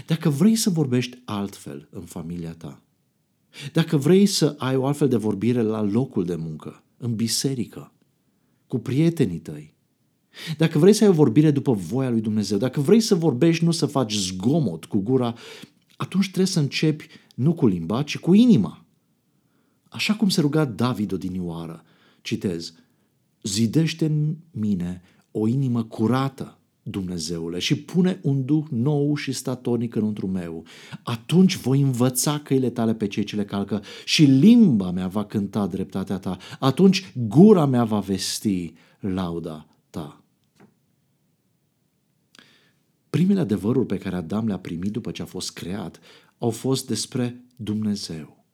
Dacă 0.06 0.30
vrei 0.30 0.56
să 0.56 0.70
vorbești 0.70 1.18
altfel 1.26 1.88
în 1.92 2.02
familia 2.02 2.54
ta, 2.54 2.82
dacă 3.74 3.98
vrei 3.98 4.26
să 4.26 4.56
ai 4.58 4.76
o 4.76 4.86
altfel 4.86 5.08
de 5.08 5.18
vorbire 5.18 5.62
la 5.62 5.82
locul 5.82 6.26
de 6.26 6.36
muncă, 6.36 6.84
în 6.98 7.16
biserică, 7.16 7.94
cu 8.70 8.80
prietenii 8.80 9.40
tăi. 9.40 9.74
Dacă 10.58 10.80
vrei 10.80 10.94
să 10.94 11.04
ai 11.04 11.10
o 11.10 11.14
vorbire 11.14 11.52
după 11.52 11.74
voia 11.74 12.10
lui 12.10 12.22
Dumnezeu, 12.22 12.58
dacă 12.58 12.82
vrei 12.82 13.00
să 13.00 13.16
vorbești, 13.16 13.64
nu 13.64 13.72
să 13.72 13.86
faci 13.86 14.14
zgomot 14.14 14.86
cu 14.86 14.98
gura, 14.98 15.34
atunci 15.98 16.26
trebuie 16.26 16.46
să 16.46 16.60
începi 16.60 17.08
nu 17.36 17.54
cu 17.54 17.68
limba, 17.68 18.04
ci 18.04 18.18
cu 18.18 18.34
inima. 18.34 18.86
Așa 19.90 20.16
cum 20.16 20.30
se 20.30 20.42
ruga 20.42 20.66
David 20.66 21.12
odinioară, 21.12 21.84
citez, 22.22 22.74
zidește 23.44 24.06
în 24.06 24.36
mine 24.52 25.02
o 25.32 25.48
inimă 25.48 25.84
curată, 25.84 26.59
Dumnezeule, 26.90 27.60
și 27.60 27.76
pune 27.76 28.20
un 28.22 28.46
duh 28.46 28.66
nou 28.70 29.16
și 29.16 29.32
statornic 29.32 29.96
înăuntru 29.96 30.28
meu. 30.28 30.66
Atunci 31.04 31.58
voi 31.58 31.82
învăța 31.82 32.40
căile 32.40 32.70
tale 32.70 32.94
pe 32.94 33.08
cei 33.08 33.24
ce 33.24 33.36
le 33.36 33.46
calcă 33.46 33.82
și 34.06 34.24
limba 34.24 34.92
mea 34.92 35.08
va 35.08 35.26
cânta 35.26 35.68
dreptatea 35.68 36.18
ta. 36.18 36.38
Atunci 36.60 37.14
gura 37.28 37.66
mea 37.66 37.84
va 37.84 38.00
vesti 38.00 38.74
lauda 39.00 39.68
ta. 39.90 40.24
Primele 43.10 43.40
adevăruri 43.40 43.86
pe 43.86 43.98
care 43.98 44.16
Adam 44.16 44.48
le-a 44.48 44.60
primit 44.60 44.92
după 44.92 45.12
ce 45.12 45.22
a 45.22 45.26
fost 45.26 45.54
creat 45.54 46.00
au 46.38 46.50
fost 46.50 46.88
despre 46.88 47.44
Dumnezeu. 47.56 48.46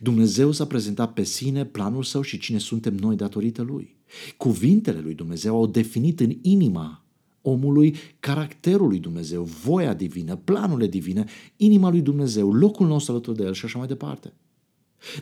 Dumnezeu 0.00 0.52
s-a 0.52 0.66
prezentat 0.66 1.12
pe 1.12 1.22
sine, 1.22 1.64
planul 1.64 2.02
său 2.02 2.22
și 2.22 2.38
cine 2.38 2.58
suntem 2.58 2.94
noi 2.94 3.16
datorită 3.16 3.62
lui. 3.62 3.96
Cuvintele 4.36 5.00
lui 5.00 5.14
Dumnezeu 5.14 5.56
au 5.56 5.66
definit 5.66 6.20
în 6.20 6.32
inima 6.42 7.03
omului 7.46 7.96
caracterul 8.20 8.88
lui 8.88 8.98
Dumnezeu, 8.98 9.42
voia 9.42 9.94
divină, 9.94 10.36
planurile 10.36 10.86
divine, 10.86 11.24
inima 11.56 11.90
lui 11.90 12.00
Dumnezeu, 12.00 12.52
locul 12.52 12.86
nostru 12.86 13.12
alături 13.12 13.36
de 13.36 13.44
el 13.44 13.52
și 13.52 13.64
așa 13.64 13.78
mai 13.78 13.86
departe. 13.86 14.32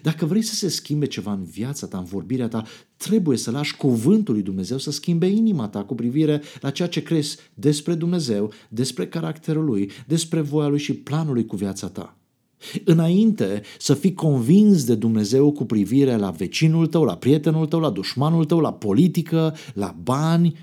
Dacă 0.02 0.26
vrei 0.26 0.42
să 0.42 0.54
se 0.54 0.68
schimbe 0.68 1.06
ceva 1.06 1.32
în 1.32 1.44
viața 1.44 1.86
ta, 1.86 1.98
în 1.98 2.04
vorbirea 2.04 2.48
ta, 2.48 2.64
trebuie 2.96 3.36
să 3.36 3.50
lași 3.50 3.76
cuvântul 3.76 4.34
lui 4.34 4.42
Dumnezeu 4.42 4.78
să 4.78 4.90
schimbe 4.90 5.26
inima 5.26 5.68
ta 5.68 5.84
cu 5.84 5.94
privire 5.94 6.42
la 6.60 6.70
ceea 6.70 6.88
ce 6.88 7.02
crezi 7.02 7.36
despre 7.54 7.94
Dumnezeu, 7.94 8.52
despre 8.68 9.06
caracterul 9.06 9.64
lui, 9.64 9.90
despre 10.06 10.40
voia 10.40 10.68
lui 10.68 10.78
și 10.78 10.94
planul 10.94 11.34
lui 11.34 11.46
cu 11.46 11.56
viața 11.56 11.88
ta. 11.88 12.16
Înainte 12.84 13.62
să 13.78 13.94
fii 13.94 14.14
convins 14.14 14.84
de 14.84 14.94
Dumnezeu 14.94 15.52
cu 15.52 15.64
privire 15.64 16.16
la 16.16 16.30
vecinul 16.30 16.86
tău, 16.86 17.04
la 17.04 17.16
prietenul 17.16 17.66
tău, 17.66 17.80
la 17.80 17.90
dușmanul 17.90 18.44
tău, 18.44 18.60
la 18.60 18.72
politică, 18.72 19.54
la 19.74 19.96
bani, 20.02 20.56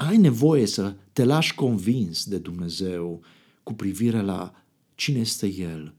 ai 0.00 0.16
nevoie 0.16 0.66
să 0.66 0.94
te 1.12 1.24
lași 1.24 1.54
convins 1.54 2.24
de 2.24 2.38
Dumnezeu 2.38 3.22
cu 3.62 3.74
privire 3.74 4.20
la 4.20 4.64
cine 4.94 5.18
este 5.18 5.46
El, 5.46 5.94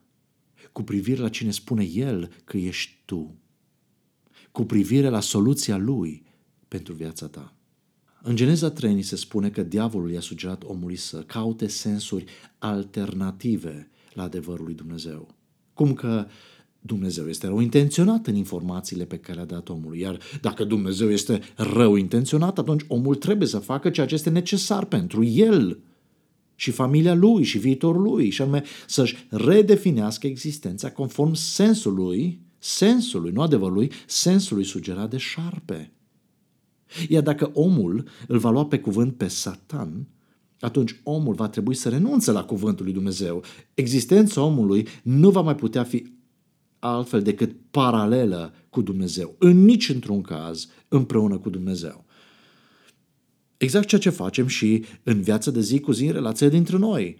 cu 0.72 0.84
privire 0.84 1.22
la 1.22 1.29
cine 1.29 1.51
spune 1.51 1.84
El 1.84 2.31
că 2.43 2.58
ești 2.58 3.01
tu, 3.05 3.36
cu 4.51 4.63
privire 4.63 5.10
la 5.10 5.20
soluția 5.20 5.77
Lui 5.77 6.24
pentru 6.67 6.93
viața 6.93 7.27
ta. 7.27 7.53
În 8.22 8.36
Geneza 8.36 8.70
3 8.72 8.93
ni 8.93 9.01
se 9.01 9.15
spune 9.15 9.50
că 9.50 9.63
diavolul 9.63 10.12
i-a 10.12 10.20
sugerat 10.20 10.63
omului 10.63 10.96
să 10.96 11.24
caute 11.24 11.67
sensuri 11.67 12.25
alternative 12.58 13.89
la 14.13 14.24
adevărul 14.24 14.65
lui 14.65 14.74
Dumnezeu. 14.74 15.36
Cum 15.74 15.93
că 15.93 16.27
Dumnezeu 16.82 17.28
este 17.28 17.48
rău 17.48 17.60
intenționat 17.60 18.28
în 18.28 18.36
informațiile 18.36 19.06
pe 19.06 19.18
care 19.18 19.36
le-a 19.36 19.46
dat 19.46 19.70
omului, 19.70 20.00
iar 20.00 20.18
dacă 20.42 20.64
Dumnezeu 20.64 21.12
este 21.12 21.42
rău 21.56 21.96
intenționat, 21.96 22.58
atunci 22.60 22.86
omul 22.88 23.16
trebuie 23.16 23.48
să 23.48 23.58
facă 23.58 23.90
ceea 23.90 24.06
ce 24.06 24.14
este 24.14 24.30
necesar 24.30 24.86
pentru 24.86 25.24
el 25.24 25.80
și 26.56 26.72
familia 26.72 27.14
lui 27.14 27.44
și 27.44 27.58
viitorul 27.58 28.02
lui, 28.02 28.30
și 28.30 28.42
anume 28.42 28.64
să-și 28.88 29.16
redefinească 29.30 30.28
existența 30.28 30.92
conform 30.92 31.34
sensului, 31.34 32.42
sensului, 32.58 33.32
nu 33.32 33.42
adevărului, 33.42 33.92
sensului 34.06 34.64
sugerat 34.64 35.10
de 35.10 35.18
șarpe. 35.18 35.92
Iar 37.10 37.24
dacă 37.24 37.52
omul 37.54 38.08
îl 38.28 38.38
va 38.38 38.50
lua 38.50 38.66
pe 38.66 38.80
cuvânt 38.80 39.16
pe 39.16 39.28
Satan, 39.28 40.08
atunci 40.60 41.00
omul 41.04 41.34
va 41.34 41.50
trebui 41.50 41.76
să 41.76 41.90
renunțe 41.90 42.32
la 42.32 42.44
cuvântul 42.44 42.86
lui 42.86 42.94
Dumnezeu. 42.94 43.44
Existența 43.74 44.42
omului 44.42 44.88
nu 45.04 45.30
va 45.30 45.42
mai 45.42 45.56
putea 45.56 45.84
fi 45.84 46.20
altfel 46.82 47.22
decât 47.22 47.56
paralelă 47.72 48.54
cu 48.70 48.82
Dumnezeu. 48.82 49.36
În 49.40 49.64
nici 49.64 49.90
într-un 49.90 50.22
caz 50.22 50.68
împreună 50.88 51.38
cu 51.38 51.50
Dumnezeu. 51.50 52.06
Exact 53.58 53.88
ceea 53.88 54.02
ce 54.02 54.10
facem 54.10 54.48
și 54.48 54.86
în 55.04 55.22
viața 55.22 55.52
de 55.52 55.62
zi 55.62 55.80
cu 55.80 55.92
zi 55.92 56.06
în 56.06 56.12
relația 56.12 56.50
dintre 56.50 56.78
noi. 56.78 57.18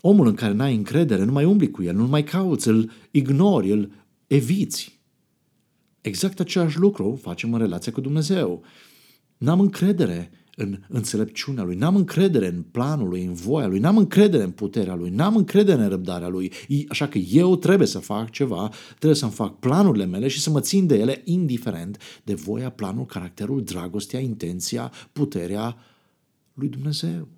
Omul 0.00 0.26
în 0.26 0.34
care 0.34 0.52
n-ai 0.52 0.74
încredere, 0.74 1.24
nu 1.24 1.32
mai 1.32 1.44
umbli 1.44 1.70
cu 1.70 1.82
el, 1.82 1.94
nu 1.94 2.06
mai 2.06 2.24
cauți, 2.24 2.68
îl 2.68 2.90
ignori, 3.10 3.70
îl 3.70 3.92
eviți. 4.26 5.00
Exact 6.00 6.40
același 6.40 6.78
lucru 6.78 7.18
facem 7.22 7.52
în 7.52 7.58
relația 7.58 7.92
cu 7.92 8.00
Dumnezeu. 8.00 8.64
N-am 9.36 9.60
încredere 9.60 10.30
în 10.56 10.78
înțelepciunea 10.88 11.62
lui, 11.62 11.76
n-am 11.76 11.96
încredere 11.96 12.48
în 12.48 12.62
planul 12.62 13.08
lui, 13.08 13.24
în 13.24 13.32
voia 13.32 13.66
lui, 13.66 13.78
n-am 13.78 13.96
încredere 13.96 14.42
în 14.42 14.50
puterea 14.50 14.94
lui, 14.94 15.10
n-am 15.10 15.36
încredere 15.36 15.82
în 15.82 15.88
răbdarea 15.88 16.28
lui, 16.28 16.52
așa 16.88 17.08
că 17.08 17.18
eu 17.18 17.56
trebuie 17.56 17.86
să 17.86 17.98
fac 17.98 18.30
ceva, 18.30 18.70
trebuie 18.88 19.14
să-mi 19.14 19.32
fac 19.32 19.58
planurile 19.58 20.06
mele 20.06 20.28
și 20.28 20.40
să 20.40 20.50
mă 20.50 20.60
țin 20.60 20.86
de 20.86 20.98
ele 20.98 21.22
indiferent 21.24 22.20
de 22.24 22.34
voia, 22.34 22.70
planul, 22.70 23.06
caracterul, 23.06 23.64
dragostea, 23.64 24.20
intenția, 24.20 24.92
puterea 25.12 25.76
lui 26.54 26.68
Dumnezeu. 26.68 27.28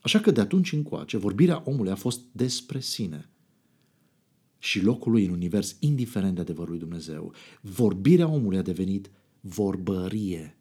Așa 0.00 0.18
că 0.20 0.30
de 0.30 0.40
atunci 0.40 0.72
încoace, 0.72 1.16
vorbirea 1.16 1.62
omului 1.64 1.90
a 1.90 1.94
fost 1.94 2.20
despre 2.32 2.80
sine 2.80 3.30
și 4.58 4.82
locul 4.82 5.12
lui 5.12 5.24
în 5.24 5.30
univers, 5.30 5.76
indiferent 5.80 6.34
de 6.34 6.40
adevărul 6.40 6.70
lui 6.70 6.78
Dumnezeu. 6.78 7.32
Vorbirea 7.60 8.28
omului 8.28 8.58
a 8.58 8.62
devenit 8.62 9.10
vorbărie 9.40 10.57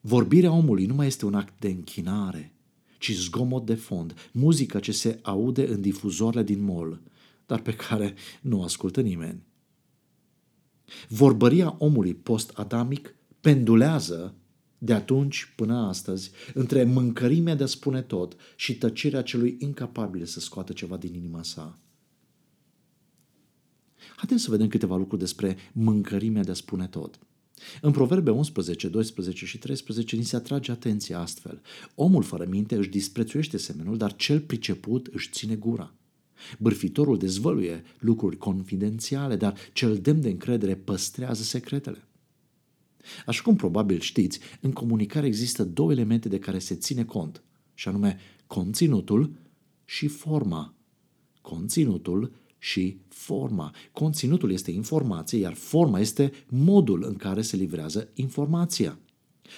Vorbirea 0.00 0.52
omului 0.52 0.86
nu 0.86 0.94
mai 0.94 1.06
este 1.06 1.26
un 1.26 1.34
act 1.34 1.60
de 1.60 1.68
închinare, 1.68 2.52
ci 2.98 3.12
zgomot 3.12 3.66
de 3.66 3.74
fond, 3.74 4.30
muzică 4.32 4.78
ce 4.78 4.92
se 4.92 5.18
aude 5.22 5.68
în 5.68 5.80
difuzoarele 5.80 6.42
din 6.42 6.62
mol, 6.62 7.00
dar 7.46 7.60
pe 7.60 7.74
care 7.74 8.14
nu 8.40 8.62
ascultă 8.62 9.00
nimeni. 9.00 9.46
Vorbăria 11.08 11.76
omului 11.78 12.14
post-adamic 12.14 13.14
pendulează 13.40 14.34
de 14.78 14.92
atunci 14.92 15.52
până 15.56 15.76
astăzi 15.76 16.30
între 16.54 16.84
mâncărimea 16.84 17.54
de 17.54 17.62
a 17.62 17.66
spune 17.66 18.02
tot 18.02 18.36
și 18.56 18.78
tăcerea 18.78 19.22
celui 19.22 19.56
incapabil 19.58 20.24
să 20.24 20.40
scoată 20.40 20.72
ceva 20.72 20.96
din 20.96 21.14
inima 21.14 21.42
sa. 21.42 21.78
Haideți 24.16 24.42
să 24.42 24.50
vedem 24.50 24.68
câteva 24.68 24.96
lucruri 24.96 25.20
despre 25.20 25.56
mâncărimea 25.72 26.42
de 26.42 26.50
a 26.50 26.54
spune 26.54 26.86
tot. 26.86 27.18
În 27.80 27.90
Proverbe 27.90 28.30
11, 28.30 28.88
12 28.88 29.46
și 29.46 29.58
13 29.58 30.16
ni 30.16 30.24
se 30.24 30.36
atrage 30.36 30.70
atenția 30.70 31.18
astfel. 31.18 31.60
Omul 31.94 32.22
fără 32.22 32.46
minte 32.48 32.76
își 32.76 32.88
disprețuiește 32.88 33.56
semenul, 33.56 33.96
dar 33.96 34.16
cel 34.16 34.40
priceput 34.40 35.06
își 35.12 35.30
ține 35.30 35.54
gura. 35.54 35.94
Bârfitorul 36.58 37.18
dezvăluie 37.18 37.82
lucruri 37.98 38.36
confidențiale, 38.36 39.36
dar 39.36 39.54
cel 39.72 39.98
demn 39.98 40.20
de 40.20 40.28
încredere 40.28 40.74
păstrează 40.74 41.42
secretele. 41.42 42.02
Așa 43.26 43.42
cum 43.42 43.56
probabil 43.56 44.00
știți, 44.00 44.38
în 44.60 44.72
comunicare 44.72 45.26
există 45.26 45.64
două 45.64 45.92
elemente 45.92 46.28
de 46.28 46.38
care 46.38 46.58
se 46.58 46.74
ține 46.74 47.04
cont, 47.04 47.42
și 47.74 47.88
anume 47.88 48.18
conținutul 48.46 49.32
și 49.84 50.06
forma. 50.06 50.74
Conținutul 51.40 52.32
și 52.58 52.98
forma. 53.08 53.74
Conținutul 53.92 54.52
este 54.52 54.70
informație, 54.70 55.38
iar 55.38 55.54
forma 55.54 56.00
este 56.00 56.32
modul 56.48 57.04
în 57.06 57.14
care 57.14 57.42
se 57.42 57.56
livrează 57.56 58.08
informația. 58.14 58.98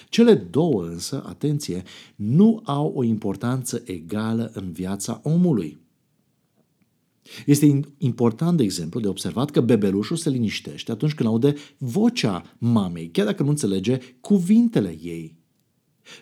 Cele 0.09 0.33
două 0.33 0.83
însă, 0.83 1.23
atenție, 1.25 1.83
nu 2.15 2.61
au 2.63 2.93
o 2.95 3.03
importanță 3.03 3.81
egală 3.85 4.51
în 4.53 4.71
viața 4.71 5.19
omului. 5.23 5.79
Este 7.45 7.79
important, 7.97 8.57
de 8.57 8.63
exemplu, 8.63 8.99
de 8.99 9.07
observat 9.07 9.49
că 9.49 9.61
bebelușul 9.61 10.17
se 10.17 10.29
liniștește 10.29 10.91
atunci 10.91 11.13
când 11.13 11.29
aude 11.29 11.53
vocea 11.77 12.55
mamei, 12.57 13.09
chiar 13.09 13.25
dacă 13.25 13.43
nu 13.43 13.49
înțelege 13.49 13.97
cuvintele 14.21 14.97
ei. 15.01 15.35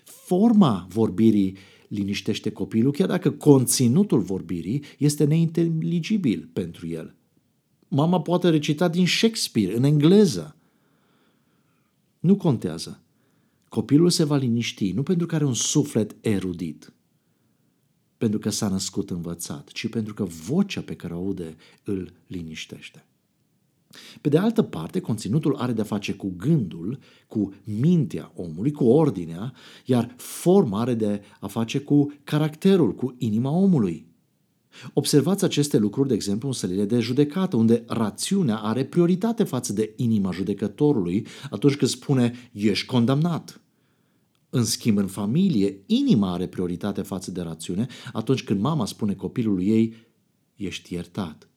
Forma 0.03 0.87
vorbirii 0.89 1.57
liniștește 1.89 2.51
copilul, 2.51 2.91
chiar 2.91 3.07
dacă 3.07 3.31
conținutul 3.31 4.19
vorbirii 4.19 4.83
este 4.97 5.23
neinteligibil 5.23 6.49
pentru 6.53 6.87
el. 6.87 7.15
Mama 7.87 8.21
poate 8.21 8.49
recita 8.49 8.87
din 8.87 9.07
Shakespeare 9.07 9.75
în 9.75 9.83
engleză. 9.83 10.55
Nu 12.19 12.35
contează. 12.35 13.03
Copilul 13.69 14.09
se 14.09 14.23
va 14.23 14.35
liniști 14.35 14.91
nu 14.91 15.03
pentru 15.03 15.25
că 15.25 15.35
are 15.35 15.45
un 15.45 15.53
suflet 15.53 16.15
erudit, 16.21 16.93
pentru 18.17 18.39
că 18.39 18.49
s-a 18.49 18.67
născut 18.67 19.09
învățat, 19.09 19.67
ci 19.67 19.89
pentru 19.89 20.13
că 20.13 20.23
vocea 20.23 20.81
pe 20.81 20.95
care 20.95 21.13
o 21.13 21.17
aude 21.17 21.55
îl 21.83 22.13
liniștește. 22.27 23.05
Pe 24.21 24.29
de 24.29 24.37
altă 24.37 24.61
parte, 24.61 24.99
conținutul 24.99 25.55
are 25.55 25.71
de-a 25.71 25.83
face 25.83 26.13
cu 26.13 26.33
gândul, 26.37 26.99
cu 27.27 27.53
mintea 27.63 28.31
omului, 28.35 28.71
cu 28.71 28.83
ordinea, 28.83 29.53
iar 29.85 30.13
forma 30.17 30.79
are 30.79 30.93
de 30.93 31.21
a 31.39 31.47
face 31.47 31.79
cu 31.79 32.13
caracterul, 32.23 32.95
cu 32.95 33.15
inima 33.17 33.51
omului. 33.51 34.07
Observați 34.93 35.43
aceste 35.43 35.77
lucruri, 35.77 36.07
de 36.07 36.13
exemplu, 36.13 36.47
în 36.47 36.53
sălile 36.53 36.85
de 36.85 36.99
judecată, 36.99 37.55
unde 37.55 37.83
rațiunea 37.87 38.57
are 38.57 38.85
prioritate 38.85 39.43
față 39.43 39.73
de 39.73 39.93
inima 39.95 40.31
judecătorului 40.31 41.27
atunci 41.49 41.75
când 41.75 41.91
spune 41.91 42.49
ești 42.51 42.85
condamnat. 42.85 43.61
În 44.49 44.63
schimb, 44.63 44.97
în 44.97 45.07
familie, 45.07 45.83
inima 45.85 46.33
are 46.33 46.47
prioritate 46.47 47.01
față 47.01 47.31
de 47.31 47.41
rațiune 47.41 47.87
atunci 48.13 48.43
când 48.43 48.59
mama 48.59 48.85
spune 48.85 49.13
copilului 49.13 49.67
ei 49.67 49.93
ești 50.55 50.93
iertat. 50.93 51.48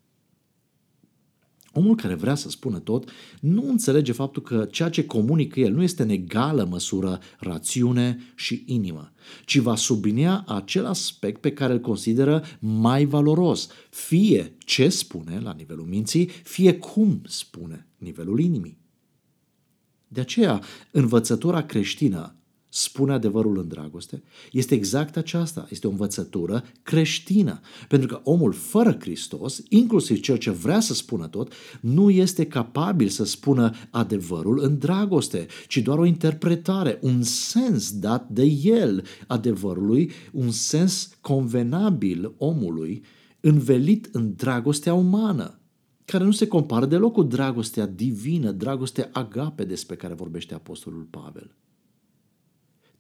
Omul 1.73 1.97
care 1.97 2.15
vrea 2.15 2.35
să 2.35 2.51
spună 2.51 2.79
tot 2.79 3.11
nu 3.41 3.69
înțelege 3.69 4.13
faptul 4.13 4.43
că 4.43 4.69
ceea 4.71 4.89
ce 4.89 5.07
comunică 5.07 5.61
el 5.61 5.73
nu 5.73 5.83
este 5.83 6.03
în 6.03 6.09
egală 6.09 6.65
măsură 6.65 7.21
rațiune 7.39 8.19
și 8.35 8.63
inimă, 8.67 9.13
ci 9.45 9.59
va 9.59 9.77
sublinia 9.77 10.45
acel 10.47 10.87
aspect 10.87 11.41
pe 11.41 11.53
care 11.53 11.73
îl 11.73 11.81
consideră 11.81 12.45
mai 12.59 13.05
valoros, 13.05 13.69
fie 13.91 14.57
ce 14.59 14.89
spune 14.89 15.41
la 15.41 15.53
nivelul 15.53 15.87
minții, 15.87 16.27
fie 16.27 16.75
cum 16.75 17.23
spune 17.27 17.87
nivelul 17.97 18.41
inimii. 18.41 18.79
De 20.09 20.21
aceea, 20.21 20.63
învățătura 20.91 21.63
creștină 21.63 22.37
spune 22.75 23.13
adevărul 23.13 23.59
în 23.59 23.69
dragoste, 23.69 24.23
este 24.53 24.75
exact 24.75 25.17
aceasta. 25.17 25.67
Este 25.71 25.87
o 25.87 25.91
învățătură 25.91 26.65
creștină. 26.83 27.61
Pentru 27.89 28.09
că 28.09 28.21
omul 28.25 28.53
fără 28.53 28.97
Hristos, 29.01 29.63
inclusiv 29.69 30.21
cel 30.21 30.37
ce 30.37 30.51
vrea 30.51 30.81
să 30.81 30.95
spună 30.95 31.27
tot, 31.27 31.53
nu 31.81 32.11
este 32.11 32.47
capabil 32.47 33.09
să 33.09 33.25
spună 33.25 33.75
adevărul 33.91 34.61
în 34.63 34.79
dragoste, 34.79 35.47
ci 35.69 35.79
doar 35.79 35.99
o 35.99 36.05
interpretare, 36.05 36.99
un 37.01 37.23
sens 37.23 37.93
dat 37.99 38.29
de 38.29 38.45
el 38.63 39.05
adevărului, 39.27 40.11
un 40.33 40.51
sens 40.51 41.11
convenabil 41.21 42.35
omului, 42.37 43.05
învelit 43.41 44.09
în 44.13 44.35
dragostea 44.37 44.95
umană 44.95 45.57
care 46.05 46.25
nu 46.25 46.33
se 46.33 46.47
compară 46.47 46.87
deloc 46.87 47.13
cu 47.13 47.23
dragostea 47.23 47.87
divină, 47.87 48.51
dragostea 48.51 49.09
agape 49.13 49.65
despre 49.65 49.97
care 49.97 50.15
vorbește 50.15 50.55
Apostolul 50.55 51.07
Pavel. 51.11 51.57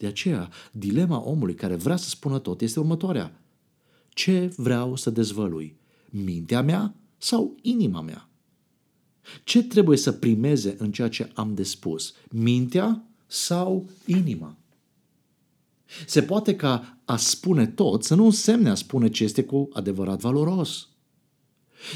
De 0.02 0.08
aceea, 0.08 0.50
dilema 0.72 1.22
omului 1.24 1.54
care 1.54 1.74
vrea 1.74 1.96
să 1.96 2.08
spună 2.08 2.38
tot 2.38 2.60
este 2.60 2.80
următoarea. 2.80 3.40
Ce 4.08 4.52
vreau 4.56 4.96
să 4.96 5.10
dezvălui? 5.10 5.76
Mintea 6.10 6.62
mea 6.62 6.94
sau 7.18 7.56
inima 7.60 8.00
mea? 8.00 8.28
Ce 9.44 9.62
trebuie 9.62 9.96
să 9.96 10.12
primeze 10.12 10.74
în 10.78 10.92
ceea 10.92 11.08
ce 11.08 11.30
am 11.34 11.54
de 11.54 11.62
spus? 11.62 12.14
Mintea 12.30 13.04
sau 13.26 13.88
inima? 14.06 14.56
Se 16.06 16.22
poate 16.22 16.56
ca 16.56 16.98
a 17.04 17.16
spune 17.16 17.66
tot 17.66 18.04
să 18.04 18.14
nu 18.14 18.24
însemne 18.24 18.70
a 18.70 18.74
spune 18.74 19.10
ce 19.10 19.24
este 19.24 19.44
cu 19.44 19.68
adevărat 19.72 20.20
valoros. 20.20 20.88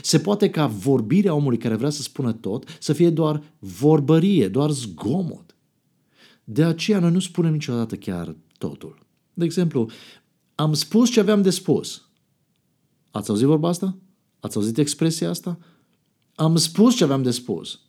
Se 0.03 0.19
poate 0.19 0.51
ca 0.51 0.67
vorbirea 0.67 1.35
omului 1.35 1.59
care 1.59 1.75
vrea 1.75 1.91
să 1.91 2.03
spună 2.03 2.33
tot 2.33 2.65
să 2.81 2.93
fie 2.93 3.11
doar 3.11 3.43
vorbărie, 3.59 4.49
doar 4.49 4.71
zgomot. 4.71 5.46
De 6.49 6.65
aceea 6.65 6.99
noi 6.99 7.11
nu 7.11 7.19
spunem 7.19 7.53
niciodată 7.53 7.97
chiar 7.97 8.37
totul. 8.59 8.99
De 9.35 9.45
exemplu, 9.45 9.91
am 10.55 10.73
spus 10.73 11.11
ce 11.11 11.21
aveam 11.21 11.43
de 11.43 11.51
spus. 11.51 12.09
Ați 13.11 13.31
auzit 13.31 13.47
vorba 13.47 13.69
asta? 13.69 13.97
Ați 14.41 14.57
auzit 14.57 14.79
expresia 14.79 15.31
asta? 15.31 15.59
Am 16.35 16.57
spus 16.57 16.97
ce 16.97 17.05
aveam 17.05 17.23
de 17.23 17.31
spus. 17.31 17.81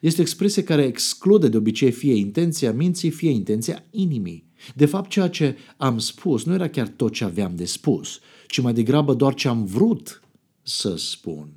Este 0.00 0.20
o 0.20 0.22
expresie 0.22 0.62
care 0.62 0.82
exclude 0.82 1.48
de 1.48 1.56
obicei 1.56 1.90
fie 1.90 2.14
intenția 2.14 2.72
minții, 2.72 3.10
fie 3.10 3.30
intenția 3.30 3.84
inimii. 3.90 4.46
De 4.74 4.86
fapt, 4.86 5.10
ceea 5.10 5.28
ce 5.28 5.56
am 5.76 5.98
spus 5.98 6.44
nu 6.44 6.54
era 6.54 6.68
chiar 6.68 6.88
tot 6.88 7.12
ce 7.12 7.24
aveam 7.24 7.56
de 7.56 7.64
spus, 7.64 8.20
ci 8.46 8.60
mai 8.60 8.72
degrabă 8.72 9.14
doar 9.14 9.34
ce 9.34 9.48
am 9.48 9.64
vrut 9.64 10.22
să 10.62 10.96
spun. 10.96 11.48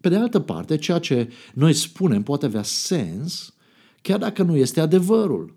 Pe 0.00 0.08
de 0.08 0.16
altă 0.16 0.40
parte, 0.40 0.76
ceea 0.76 0.98
ce 0.98 1.32
noi 1.54 1.72
spunem 1.72 2.22
poate 2.22 2.46
avea 2.46 2.62
sens 2.62 3.54
chiar 4.04 4.18
dacă 4.18 4.42
nu 4.42 4.56
este 4.56 4.80
adevărul. 4.80 5.56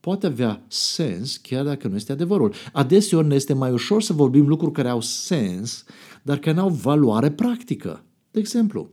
Poate 0.00 0.26
avea 0.26 0.64
sens 0.68 1.36
chiar 1.36 1.64
dacă 1.64 1.88
nu 1.88 1.94
este 1.94 2.12
adevărul. 2.12 2.54
Adeseori 2.72 3.26
ne 3.26 3.34
este 3.34 3.52
mai 3.52 3.72
ușor 3.72 4.02
să 4.02 4.12
vorbim 4.12 4.46
lucruri 4.46 4.72
care 4.72 4.88
au 4.88 5.00
sens, 5.00 5.84
dar 6.22 6.38
care 6.38 6.56
nu 6.56 6.62
au 6.62 6.68
valoare 6.68 7.30
practică. 7.30 8.04
De 8.30 8.38
exemplu, 8.38 8.90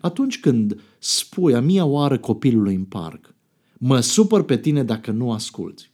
atunci 0.00 0.40
când 0.40 0.80
spui 0.98 1.54
a 1.54 1.60
mia 1.60 1.84
oară 1.84 2.18
copilului 2.18 2.74
în 2.74 2.84
parc, 2.84 3.34
mă 3.78 4.00
supăr 4.00 4.42
pe 4.42 4.58
tine 4.58 4.84
dacă 4.84 5.10
nu 5.10 5.32
asculți. 5.32 5.90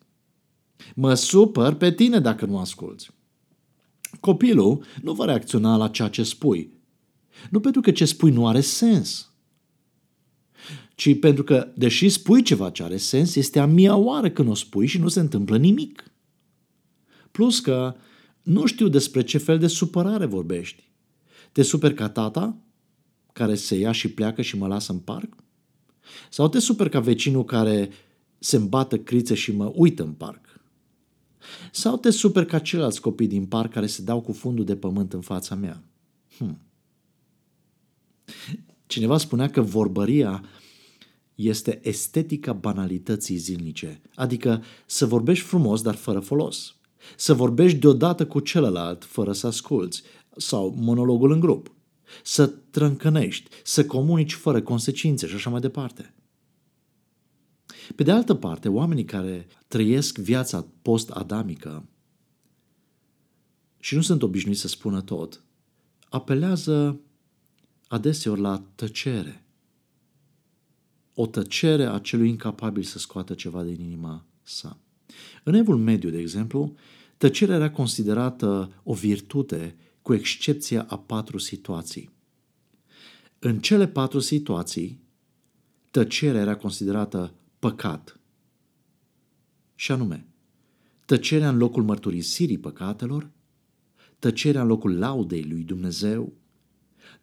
Mă 0.95 1.15
supăr 1.15 1.75
pe 1.75 1.93
tine 1.93 2.21
dacă 2.21 2.47
nu 2.47 2.59
asculți. 2.59 3.11
Copilul 4.21 4.85
nu 5.03 5.13
va 5.13 5.25
reacționa 5.25 5.77
la 5.77 5.89
ceea 5.89 6.09
ce 6.09 6.23
spui. 6.23 6.73
Nu 7.51 7.61
pentru 7.61 7.81
că 7.81 7.91
ce 7.91 8.05
spui 8.05 8.31
nu 8.31 8.47
are 8.47 8.61
sens, 8.61 9.30
ci 11.01 11.19
pentru 11.19 11.45
că, 11.45 11.73
deși 11.75 12.09
spui 12.09 12.43
ceva 12.43 12.71
ce 12.71 12.83
are 12.83 12.97
sens, 12.97 13.35
este 13.35 13.59
a 13.59 13.67
mia 13.67 13.97
oară 13.97 14.31
când 14.31 14.49
o 14.49 14.55
spui 14.55 14.87
și 14.87 14.99
nu 14.99 15.09
se 15.09 15.21
întâmplă 15.21 15.57
nimic. 15.57 16.05
Plus 17.31 17.61
că 17.61 17.95
nu 18.43 18.67
știu 18.67 18.89
despre 18.89 19.23
ce 19.23 19.39
fel 19.39 19.59
de 19.59 19.67
supărare 19.67 20.27
vorbești. 20.27 20.91
Te 21.53 21.63
super 21.63 21.95
ca 21.95 22.09
tata, 22.09 22.57
care 23.33 23.55
se 23.55 23.75
ia 23.75 23.93
și 23.93 24.09
pleacă 24.09 24.43
și 24.43 24.57
mă 24.57 24.67
lasă 24.67 24.93
în 24.93 24.99
parc? 24.99 25.35
Sau 26.31 26.49
te 26.49 26.59
super 26.59 26.89
ca 26.89 27.01
vecinul 27.01 27.45
care 27.45 27.91
se 28.39 28.57
îmbată 28.57 28.99
crițe 28.99 29.35
și 29.35 29.53
mă 29.53 29.73
uită 29.75 30.03
în 30.03 30.13
parc? 30.13 30.61
Sau 31.73 31.97
te 31.97 32.11
super 32.11 32.45
ca 32.45 32.59
ceilalți 32.59 33.01
copii 33.01 33.27
din 33.27 33.47
parc 33.47 33.73
care 33.73 33.87
se 33.87 34.03
dau 34.03 34.21
cu 34.21 34.33
fundul 34.33 34.65
de 34.65 34.77
pământ 34.77 35.13
în 35.13 35.21
fața 35.21 35.55
mea? 35.55 35.83
Hmm. 36.37 36.59
Cineva 38.87 39.19
spunea 39.19 39.51
că 39.51 39.61
vorbăria 39.61 40.45
este 41.49 41.81
estetica 41.83 42.53
banalității 42.53 43.37
zilnice, 43.37 44.01
adică 44.15 44.63
să 44.87 45.07
vorbești 45.07 45.45
frumos, 45.45 45.83
dar 45.83 45.95
fără 45.95 46.21
folos. 46.21 46.75
Să 47.17 47.35
vorbești 47.35 47.79
deodată 47.79 48.27
cu 48.27 48.41
celălalt, 48.41 49.05
fără 49.05 49.33
să 49.33 49.47
asculți, 49.47 50.03
sau 50.37 50.75
monologul 50.79 51.33
în 51.33 51.41
grup. 51.41 51.73
Să 52.23 52.47
trâncănești, 52.47 53.51
să 53.65 53.87
comunici 53.87 54.33
fără 54.33 54.63
consecințe 54.63 55.27
și 55.27 55.35
așa 55.35 55.51
mai 55.51 55.61
departe. 55.61 56.15
Pe 57.97 58.03
de 58.03 58.11
altă 58.11 58.35
parte, 58.35 58.69
oamenii 58.69 59.05
care 59.05 59.47
trăiesc 59.69 60.19
viața 60.19 60.67
post-adamică 60.83 61.89
și 63.79 63.95
nu 63.95 64.01
sunt 64.01 64.23
obișnuiți 64.23 64.61
să 64.61 64.69
spună 64.69 65.01
tot, 65.01 65.45
apelează 66.09 67.01
adeseori 67.89 68.41
la 68.41 68.63
tăcere 68.75 69.40
o 71.15 71.27
tăcere 71.27 71.85
a 71.85 71.99
celui 71.99 72.29
incapabil 72.29 72.83
să 72.83 72.99
scoată 72.99 73.35
ceva 73.35 73.63
din 73.63 73.81
inima 73.81 74.27
sa. 74.43 74.79
În 75.43 75.55
evul 75.55 75.77
mediu, 75.77 76.11
de 76.11 76.19
exemplu, 76.19 76.75
tăcerea 77.17 77.55
era 77.55 77.71
considerată 77.71 78.73
o 78.83 78.95
virtute 78.95 79.77
cu 80.03 80.15
excepția 80.15 80.87
a 80.89 80.99
patru 80.99 81.39
situații. 81.39 82.11
În 83.39 83.59
cele 83.59 83.89
patru 83.89 84.19
situații, 84.19 85.01
tăcerea 85.91 86.41
era 86.41 86.57
considerată 86.57 87.35
păcat. 87.59 88.21
Și 89.75 89.93
anume, 89.93 90.27
tăcerea 91.07 91.49
în 91.49 91.57
locul 91.57 91.83
mărturisirii 91.83 92.59
păcatelor, 92.59 93.31
tăcerea 94.19 94.61
în 94.63 94.67
locul 94.67 94.99
laudei 94.99 95.43
lui 95.43 95.63
Dumnezeu, 95.63 96.33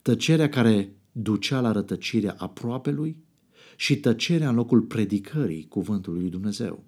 tăcerea 0.01 0.49
care 0.49 0.95
ducea 1.11 1.59
la 1.61 1.71
rătăcirea 1.71 2.35
aproapelui 2.37 3.17
și 3.79 3.99
tăcerea 3.99 4.49
în 4.49 4.55
locul 4.55 4.81
predicării 4.81 5.67
cuvântului 5.67 6.21
lui 6.21 6.29
Dumnezeu. 6.29 6.83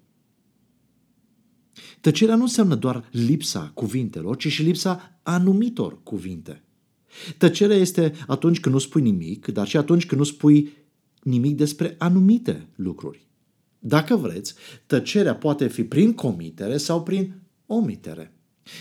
Tăcerea 2.00 2.34
nu 2.34 2.42
înseamnă 2.42 2.74
doar 2.74 3.08
lipsa 3.10 3.70
cuvintelor, 3.74 4.36
ci 4.36 4.48
și 4.48 4.62
lipsa 4.62 5.20
anumitor 5.22 6.02
cuvinte. 6.02 6.64
Tăcerea 7.38 7.76
este 7.76 8.12
atunci 8.26 8.60
când 8.60 8.74
nu 8.74 8.80
spui 8.80 9.02
nimic, 9.02 9.46
dar 9.46 9.66
și 9.66 9.76
atunci 9.76 10.06
când 10.06 10.20
nu 10.20 10.26
spui 10.26 10.72
nimic 11.22 11.56
despre 11.56 11.94
anumite 11.98 12.68
lucruri. 12.74 13.26
Dacă 13.78 14.16
vreți, 14.16 14.54
tăcerea 14.86 15.34
poate 15.34 15.68
fi 15.68 15.84
prin 15.84 16.14
comitere 16.14 16.76
sau 16.76 17.02
prin 17.02 17.34
omitere. 17.66 18.34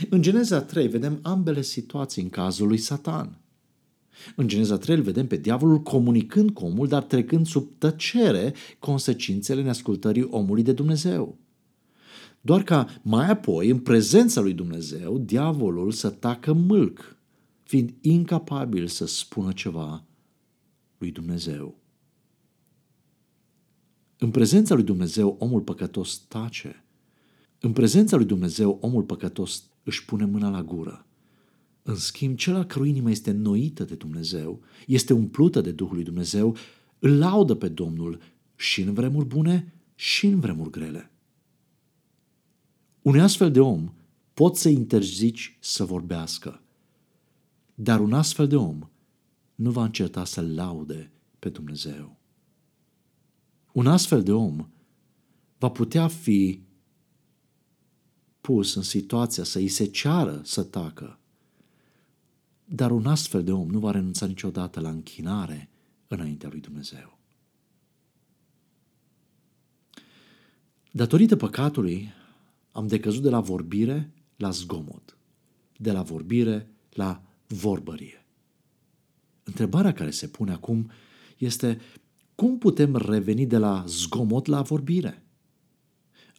În 0.09 0.21
Geneza 0.21 0.61
3 0.61 0.87
vedem 0.87 1.19
ambele 1.21 1.61
situații 1.61 2.21
în 2.21 2.29
cazul 2.29 2.67
lui 2.67 2.77
Satan. 2.77 3.41
În 4.35 4.47
Geneza 4.47 4.77
3 4.77 4.95
îl 4.95 5.01
vedem 5.01 5.27
pe 5.27 5.37
diavolul 5.37 5.79
comunicând 5.79 6.51
cu 6.51 6.65
omul, 6.65 6.87
dar 6.87 7.03
trecând 7.03 7.47
sub 7.47 7.69
tăcere 7.77 8.53
consecințele 8.79 9.61
neascultării 9.61 10.27
omului 10.29 10.63
de 10.63 10.71
Dumnezeu. 10.71 11.37
Doar 12.41 12.63
ca 12.63 12.99
mai 13.01 13.29
apoi, 13.29 13.69
în 13.69 13.79
prezența 13.79 14.41
lui 14.41 14.53
Dumnezeu, 14.53 15.17
diavolul 15.17 15.91
să 15.91 16.09
tacă 16.09 16.53
mâlc, 16.53 17.17
fiind 17.63 17.93
incapabil 18.01 18.87
să 18.87 19.05
spună 19.05 19.51
ceva 19.51 20.03
lui 20.97 21.11
Dumnezeu. 21.11 21.77
În 24.17 24.31
prezența 24.31 24.75
lui 24.75 24.83
Dumnezeu, 24.83 25.35
omul 25.39 25.61
păcătos 25.61 26.17
tace. 26.27 26.83
În 27.59 27.71
prezența 27.71 28.15
lui 28.15 28.25
Dumnezeu, 28.25 28.77
omul 28.81 29.03
păcătos 29.03 29.63
își 29.83 30.05
pune 30.05 30.25
mâna 30.25 30.49
la 30.49 30.63
gură. 30.63 31.05
În 31.89 31.95
schimb, 31.95 32.37
cel 32.37 32.55
al 32.55 32.63
cărui 32.63 32.89
inimă 32.89 33.09
este 33.09 33.31
noită 33.31 33.83
de 33.83 33.95
Dumnezeu, 33.95 34.61
este 34.87 35.13
umplută 35.13 35.61
de 35.61 35.71
Duhul 35.71 35.95
lui 35.95 36.03
Dumnezeu, 36.03 36.55
îl 36.99 37.17
laudă 37.17 37.55
pe 37.55 37.67
Domnul 37.67 38.19
și 38.55 38.81
în 38.81 38.93
vremuri 38.93 39.25
bune 39.25 39.73
și 39.95 40.25
în 40.25 40.39
vremuri 40.39 40.69
grele. 40.69 41.11
Unui 43.01 43.21
astfel 43.21 43.51
de 43.51 43.59
om 43.59 43.93
poți 44.33 44.61
să 44.61 44.69
interzici 44.69 45.57
să 45.59 45.85
vorbească, 45.85 46.61
Dar 47.75 47.99
un 47.99 48.13
astfel 48.13 48.47
de 48.47 48.55
om 48.55 48.89
nu 49.55 49.71
va 49.71 49.83
înceta 49.83 50.25
să 50.25 50.41
laude 50.41 51.11
pe 51.39 51.49
Dumnezeu. 51.49 52.19
Un 53.71 53.87
astfel 53.87 54.23
de 54.23 54.31
om 54.31 54.69
va 55.57 55.69
putea 55.69 56.07
fi 56.07 56.61
pus 58.41 58.75
în 58.75 58.81
situația 58.81 59.43
să 59.43 59.57
îi 59.57 59.67
se 59.67 59.85
ceară 59.85 60.41
să 60.43 60.63
tacă, 60.63 61.18
dar 62.71 62.91
un 62.91 63.05
astfel 63.05 63.43
de 63.43 63.51
om 63.51 63.69
nu 63.69 63.79
va 63.79 63.91
renunța 63.91 64.25
niciodată 64.25 64.79
la 64.79 64.89
închinare 64.89 65.69
înaintea 66.07 66.49
lui 66.49 66.59
Dumnezeu. 66.59 67.17
Datorită 70.91 71.35
păcatului, 71.35 72.13
am 72.71 72.87
decăzut 72.87 73.21
de 73.21 73.29
la 73.29 73.39
vorbire 73.39 74.13
la 74.35 74.49
zgomot, 74.49 75.17
de 75.77 75.91
la 75.91 76.01
vorbire 76.01 76.69
la 76.89 77.21
vorbărie. 77.47 78.25
Întrebarea 79.43 79.93
care 79.93 80.09
se 80.09 80.27
pune 80.27 80.51
acum 80.51 80.91
este 81.37 81.81
cum 82.35 82.57
putem 82.57 82.95
reveni 82.95 83.45
de 83.45 83.57
la 83.57 83.83
zgomot 83.87 84.45
la 84.45 84.61
vorbire? 84.61 85.23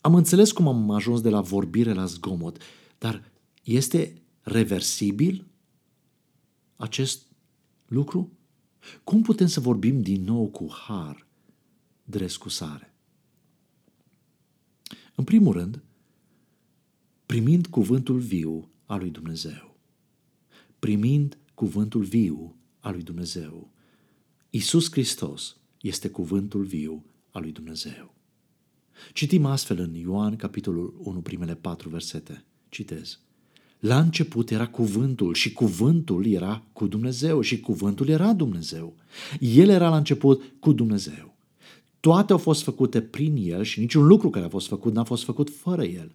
Am 0.00 0.14
înțeles 0.14 0.52
cum 0.52 0.68
am 0.68 0.90
ajuns 0.90 1.20
de 1.20 1.28
la 1.28 1.40
vorbire 1.40 1.92
la 1.92 2.04
zgomot, 2.04 2.62
dar 2.98 3.32
este 3.62 4.22
reversibil 4.40 5.49
acest 6.80 7.26
lucru? 7.86 8.32
Cum 9.04 9.22
putem 9.22 9.46
să 9.46 9.60
vorbim 9.60 10.02
din 10.02 10.22
nou 10.22 10.48
cu 10.48 10.72
har 10.72 11.26
de 12.04 12.18
rescusare? 12.18 12.94
În 15.14 15.24
primul 15.24 15.52
rând, 15.52 15.82
primind 17.26 17.66
cuvântul 17.66 18.18
viu 18.18 18.70
al 18.84 18.98
lui 18.98 19.10
Dumnezeu. 19.10 19.78
Primind 20.78 21.38
cuvântul 21.54 22.02
viu 22.02 22.56
al 22.78 22.92
lui 22.92 23.02
Dumnezeu. 23.02 23.72
Isus 24.50 24.90
Hristos 24.90 25.56
este 25.80 26.08
cuvântul 26.10 26.64
viu 26.64 27.04
al 27.30 27.42
lui 27.42 27.52
Dumnezeu. 27.52 28.14
Citim 29.12 29.44
astfel 29.44 29.78
în 29.78 29.94
Ioan, 29.94 30.36
capitolul 30.36 30.94
1, 30.98 31.20
primele 31.20 31.54
patru 31.54 31.88
versete. 31.88 32.44
Citez. 32.68 33.20
La 33.80 33.98
început 33.98 34.50
era 34.50 34.66
cuvântul 34.66 35.34
și 35.34 35.52
cuvântul 35.52 36.26
era 36.26 36.62
cu 36.72 36.86
Dumnezeu 36.86 37.40
și 37.40 37.60
cuvântul 37.60 38.08
era 38.08 38.32
Dumnezeu. 38.32 38.94
El 39.38 39.68
era 39.68 39.88
la 39.88 39.96
început 39.96 40.42
cu 40.58 40.72
Dumnezeu. 40.72 41.34
Toate 42.00 42.32
au 42.32 42.38
fost 42.38 42.62
făcute 42.62 43.00
prin 43.00 43.36
El 43.36 43.62
și 43.62 43.80
niciun 43.80 44.06
lucru 44.06 44.30
care 44.30 44.44
a 44.44 44.48
fost 44.48 44.66
făcut 44.66 44.94
n-a 44.94 45.04
fost 45.04 45.24
făcut 45.24 45.50
fără 45.50 45.84
El. 45.84 46.12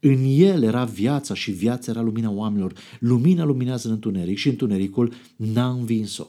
În 0.00 0.24
El 0.26 0.62
era 0.62 0.84
viața 0.84 1.34
și 1.34 1.50
viața 1.50 1.90
era 1.90 2.00
lumina 2.00 2.30
oamenilor. 2.30 2.72
Lumina 2.98 3.44
luminează 3.44 3.86
în 3.86 3.92
întuneric 3.92 4.36
și 4.36 4.48
întunericul 4.48 5.12
n-a 5.36 5.68
învins-o. 5.68 6.26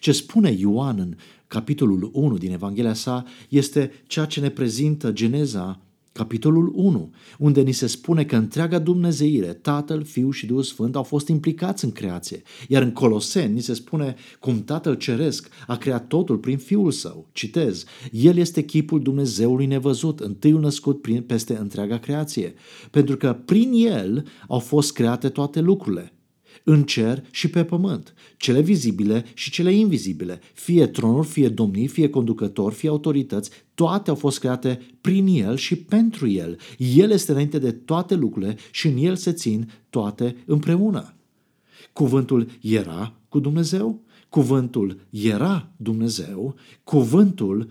Ce 0.00 0.12
spune 0.12 0.50
Ioan 0.50 0.98
în 0.98 1.16
capitolul 1.46 2.10
1 2.12 2.38
din 2.38 2.52
Evanghelia 2.52 2.94
sa 2.94 3.24
este 3.48 3.92
ceea 4.06 4.24
ce 4.24 4.40
ne 4.40 4.48
prezintă 4.48 5.12
Geneza 5.12 5.80
capitolul 6.16 6.72
1, 6.74 7.10
unde 7.38 7.60
ni 7.60 7.72
se 7.72 7.86
spune 7.86 8.24
că 8.24 8.36
întreaga 8.36 8.78
Dumnezeire, 8.78 9.46
Tatăl, 9.46 10.04
Fiul 10.04 10.32
și 10.32 10.46
Duhul 10.46 10.62
Sfânt 10.62 10.96
au 10.96 11.02
fost 11.02 11.28
implicați 11.28 11.84
în 11.84 11.92
creație. 11.92 12.42
Iar 12.68 12.82
în 12.82 12.92
Coloseni 12.92 13.52
ni 13.52 13.60
se 13.60 13.74
spune 13.74 14.14
cum 14.40 14.64
Tatăl 14.64 14.94
Ceresc 14.94 15.48
a 15.66 15.76
creat 15.76 16.06
totul 16.06 16.38
prin 16.38 16.58
Fiul 16.58 16.90
Său. 16.90 17.26
Citez, 17.32 17.84
El 18.10 18.36
este 18.36 18.62
chipul 18.62 19.02
Dumnezeului 19.02 19.66
nevăzut, 19.66 20.20
întâiul 20.20 20.60
născut 20.60 21.00
prin, 21.00 21.22
peste 21.22 21.56
întreaga 21.56 21.98
creație, 21.98 22.54
pentru 22.90 23.16
că 23.16 23.38
prin 23.44 23.72
El 23.72 24.26
au 24.48 24.58
fost 24.58 24.92
create 24.92 25.28
toate 25.28 25.60
lucrurile 25.60 26.15
în 26.64 26.84
cer 26.84 27.24
și 27.30 27.48
pe 27.48 27.64
pământ, 27.64 28.14
cele 28.36 28.60
vizibile 28.60 29.24
și 29.34 29.50
cele 29.50 29.72
invizibile, 29.72 30.40
fie 30.54 30.86
tronuri, 30.86 31.26
fie 31.26 31.48
domnii, 31.48 31.86
fie 31.86 32.08
conducători, 32.08 32.74
fie 32.74 32.88
autorități, 32.88 33.50
toate 33.74 34.10
au 34.10 34.16
fost 34.16 34.38
create 34.38 34.80
prin 35.00 35.26
El 35.26 35.56
și 35.56 35.76
pentru 35.76 36.28
El. 36.28 36.58
El 36.78 37.10
este 37.10 37.32
înainte 37.32 37.58
de 37.58 37.72
toate 37.72 38.14
lucrurile 38.14 38.56
și 38.70 38.86
în 38.86 38.96
El 38.96 39.16
se 39.16 39.32
țin 39.32 39.70
toate 39.90 40.36
împreună. 40.46 41.14
Cuvântul 41.92 42.48
era 42.60 43.14
cu 43.28 43.38
Dumnezeu, 43.38 44.04
cuvântul 44.28 45.00
era 45.10 45.72
Dumnezeu, 45.76 46.54
cuvântul 46.84 47.70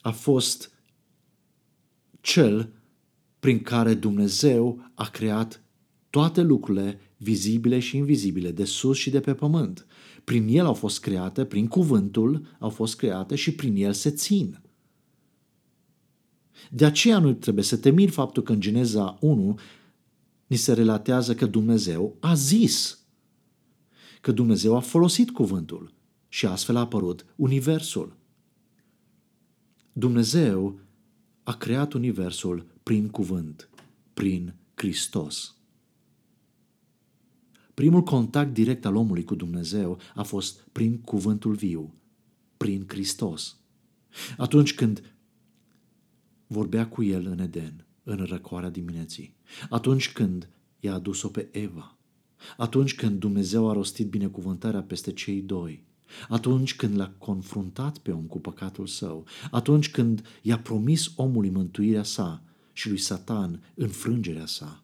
a 0.00 0.10
fost 0.10 0.72
cel 2.20 2.72
prin 3.40 3.60
care 3.60 3.94
Dumnezeu 3.94 4.90
a 4.94 5.08
creat 5.08 5.62
toate 6.10 6.42
lucrurile 6.42 7.00
vizibile 7.18 7.78
și 7.78 7.96
invizibile, 7.96 8.50
de 8.50 8.64
sus 8.64 8.96
și 8.96 9.10
de 9.10 9.20
pe 9.20 9.34
pământ. 9.34 9.86
Prin 10.24 10.48
el 10.48 10.64
au 10.64 10.74
fost 10.74 11.00
create, 11.00 11.44
prin 11.44 11.66
cuvântul 11.66 12.56
au 12.58 12.70
fost 12.70 12.96
create 12.96 13.34
și 13.34 13.54
prin 13.54 13.76
el 13.76 13.92
se 13.92 14.10
țin. 14.10 14.60
De 16.70 16.84
aceea 16.84 17.18
nu 17.18 17.32
trebuie 17.32 17.64
să 17.64 17.76
te 17.76 17.90
miri 17.90 18.10
faptul 18.10 18.42
că 18.42 18.52
în 18.52 18.60
Geneza 18.60 19.16
1 19.20 19.58
ni 20.46 20.56
se 20.56 20.72
relatează 20.72 21.34
că 21.34 21.46
Dumnezeu 21.46 22.16
a 22.20 22.34
zis, 22.34 22.98
că 24.20 24.32
Dumnezeu 24.32 24.76
a 24.76 24.80
folosit 24.80 25.30
cuvântul 25.30 25.94
și 26.28 26.46
astfel 26.46 26.76
a 26.76 26.80
apărut 26.80 27.24
Universul. 27.36 28.16
Dumnezeu 29.92 30.80
a 31.42 31.56
creat 31.56 31.92
Universul 31.92 32.66
prin 32.82 33.08
cuvânt, 33.08 33.68
prin 34.14 34.54
Hristos. 34.74 35.57
Primul 37.78 38.02
contact 38.02 38.52
direct 38.52 38.84
al 38.84 38.96
omului 38.96 39.24
cu 39.24 39.34
Dumnezeu 39.34 39.98
a 40.14 40.22
fost 40.22 40.68
prin 40.72 41.00
cuvântul 41.00 41.54
viu, 41.54 41.94
prin 42.56 42.84
Hristos. 42.88 43.56
Atunci 44.36 44.74
când 44.74 45.14
vorbea 46.46 46.88
cu 46.88 47.02
el 47.02 47.26
în 47.26 47.38
Eden, 47.38 47.86
în 48.02 48.16
răcoarea 48.16 48.70
dimineții, 48.70 49.34
atunci 49.68 50.12
când 50.12 50.48
i-a 50.80 50.94
adus-o 50.94 51.28
pe 51.28 51.48
Eva, 51.52 51.98
atunci 52.56 52.94
când 52.94 53.18
Dumnezeu 53.18 53.68
a 53.68 53.72
rostit 53.72 54.08
binecuvântarea 54.08 54.82
peste 54.82 55.12
cei 55.12 55.42
doi, 55.42 55.84
atunci 56.28 56.76
când 56.76 56.96
l-a 56.96 57.14
confruntat 57.18 57.98
pe 57.98 58.10
om 58.10 58.24
cu 58.24 58.38
păcatul 58.40 58.86
său, 58.86 59.26
atunci 59.50 59.90
când 59.90 60.22
i-a 60.42 60.58
promis 60.58 61.12
omului 61.16 61.50
mântuirea 61.50 62.02
sa 62.02 62.42
și 62.72 62.88
lui 62.88 62.98
Satan 62.98 63.62
înfrângerea 63.74 64.46
sa, 64.46 64.82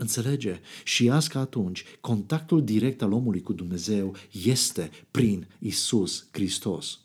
Înțelege? 0.00 0.60
Și 0.84 1.10
azi 1.10 1.28
ca 1.28 1.40
atunci, 1.40 1.84
contactul 2.00 2.64
direct 2.64 3.02
al 3.02 3.12
omului 3.12 3.40
cu 3.40 3.52
Dumnezeu 3.52 4.14
este 4.44 4.90
prin 5.10 5.46
Isus 5.58 6.28
Hristos. 6.30 7.00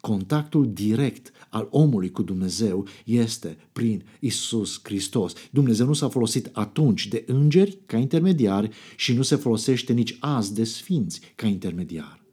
Contactul 0.00 0.72
direct 0.72 1.32
al 1.48 1.68
omului 1.70 2.10
cu 2.10 2.22
Dumnezeu 2.22 2.86
este 3.04 3.56
prin 3.72 4.04
Isus 4.20 4.80
Hristos. 4.82 5.32
Dumnezeu 5.50 5.86
nu 5.86 5.92
s-a 5.92 6.08
folosit 6.08 6.48
atunci 6.52 7.08
de 7.08 7.24
îngeri 7.26 7.78
ca 7.86 7.96
intermediari 7.96 8.70
și 8.96 9.12
nu 9.12 9.22
se 9.22 9.36
folosește 9.36 9.92
nici 9.92 10.16
azi 10.20 10.54
de 10.54 10.64
sfinți 10.64 11.20
ca 11.34 11.46
intermediar. 11.46 12.24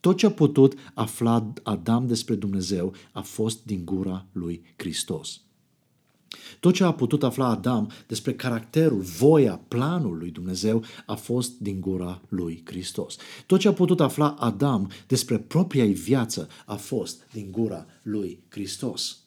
Tot 0.00 0.16
ce 0.16 0.26
a 0.26 0.30
putut 0.30 0.74
afla 0.94 1.52
Adam 1.62 2.06
despre 2.06 2.34
Dumnezeu 2.34 2.94
a 3.12 3.20
fost 3.20 3.64
din 3.64 3.84
gura 3.84 4.26
lui 4.32 4.62
Hristos. 4.76 5.40
Tot 6.60 6.74
ce 6.74 6.84
a 6.84 6.92
putut 6.92 7.22
afla 7.22 7.46
Adam 7.46 7.90
despre 8.06 8.34
caracterul, 8.34 9.00
voia, 9.00 9.60
planul 9.68 10.18
lui 10.18 10.30
Dumnezeu 10.30 10.84
a 11.06 11.14
fost 11.14 11.58
din 11.58 11.80
gura 11.80 12.20
lui 12.28 12.62
Hristos. 12.64 13.16
Tot 13.46 13.60
ce 13.60 13.68
a 13.68 13.72
putut 13.72 14.00
afla 14.00 14.36
Adam 14.38 14.90
despre 15.06 15.38
propria 15.38 15.84
viață 15.84 16.48
a 16.66 16.74
fost 16.74 17.26
din 17.32 17.48
gura 17.50 17.86
lui 18.02 18.42
Hristos. 18.48 19.23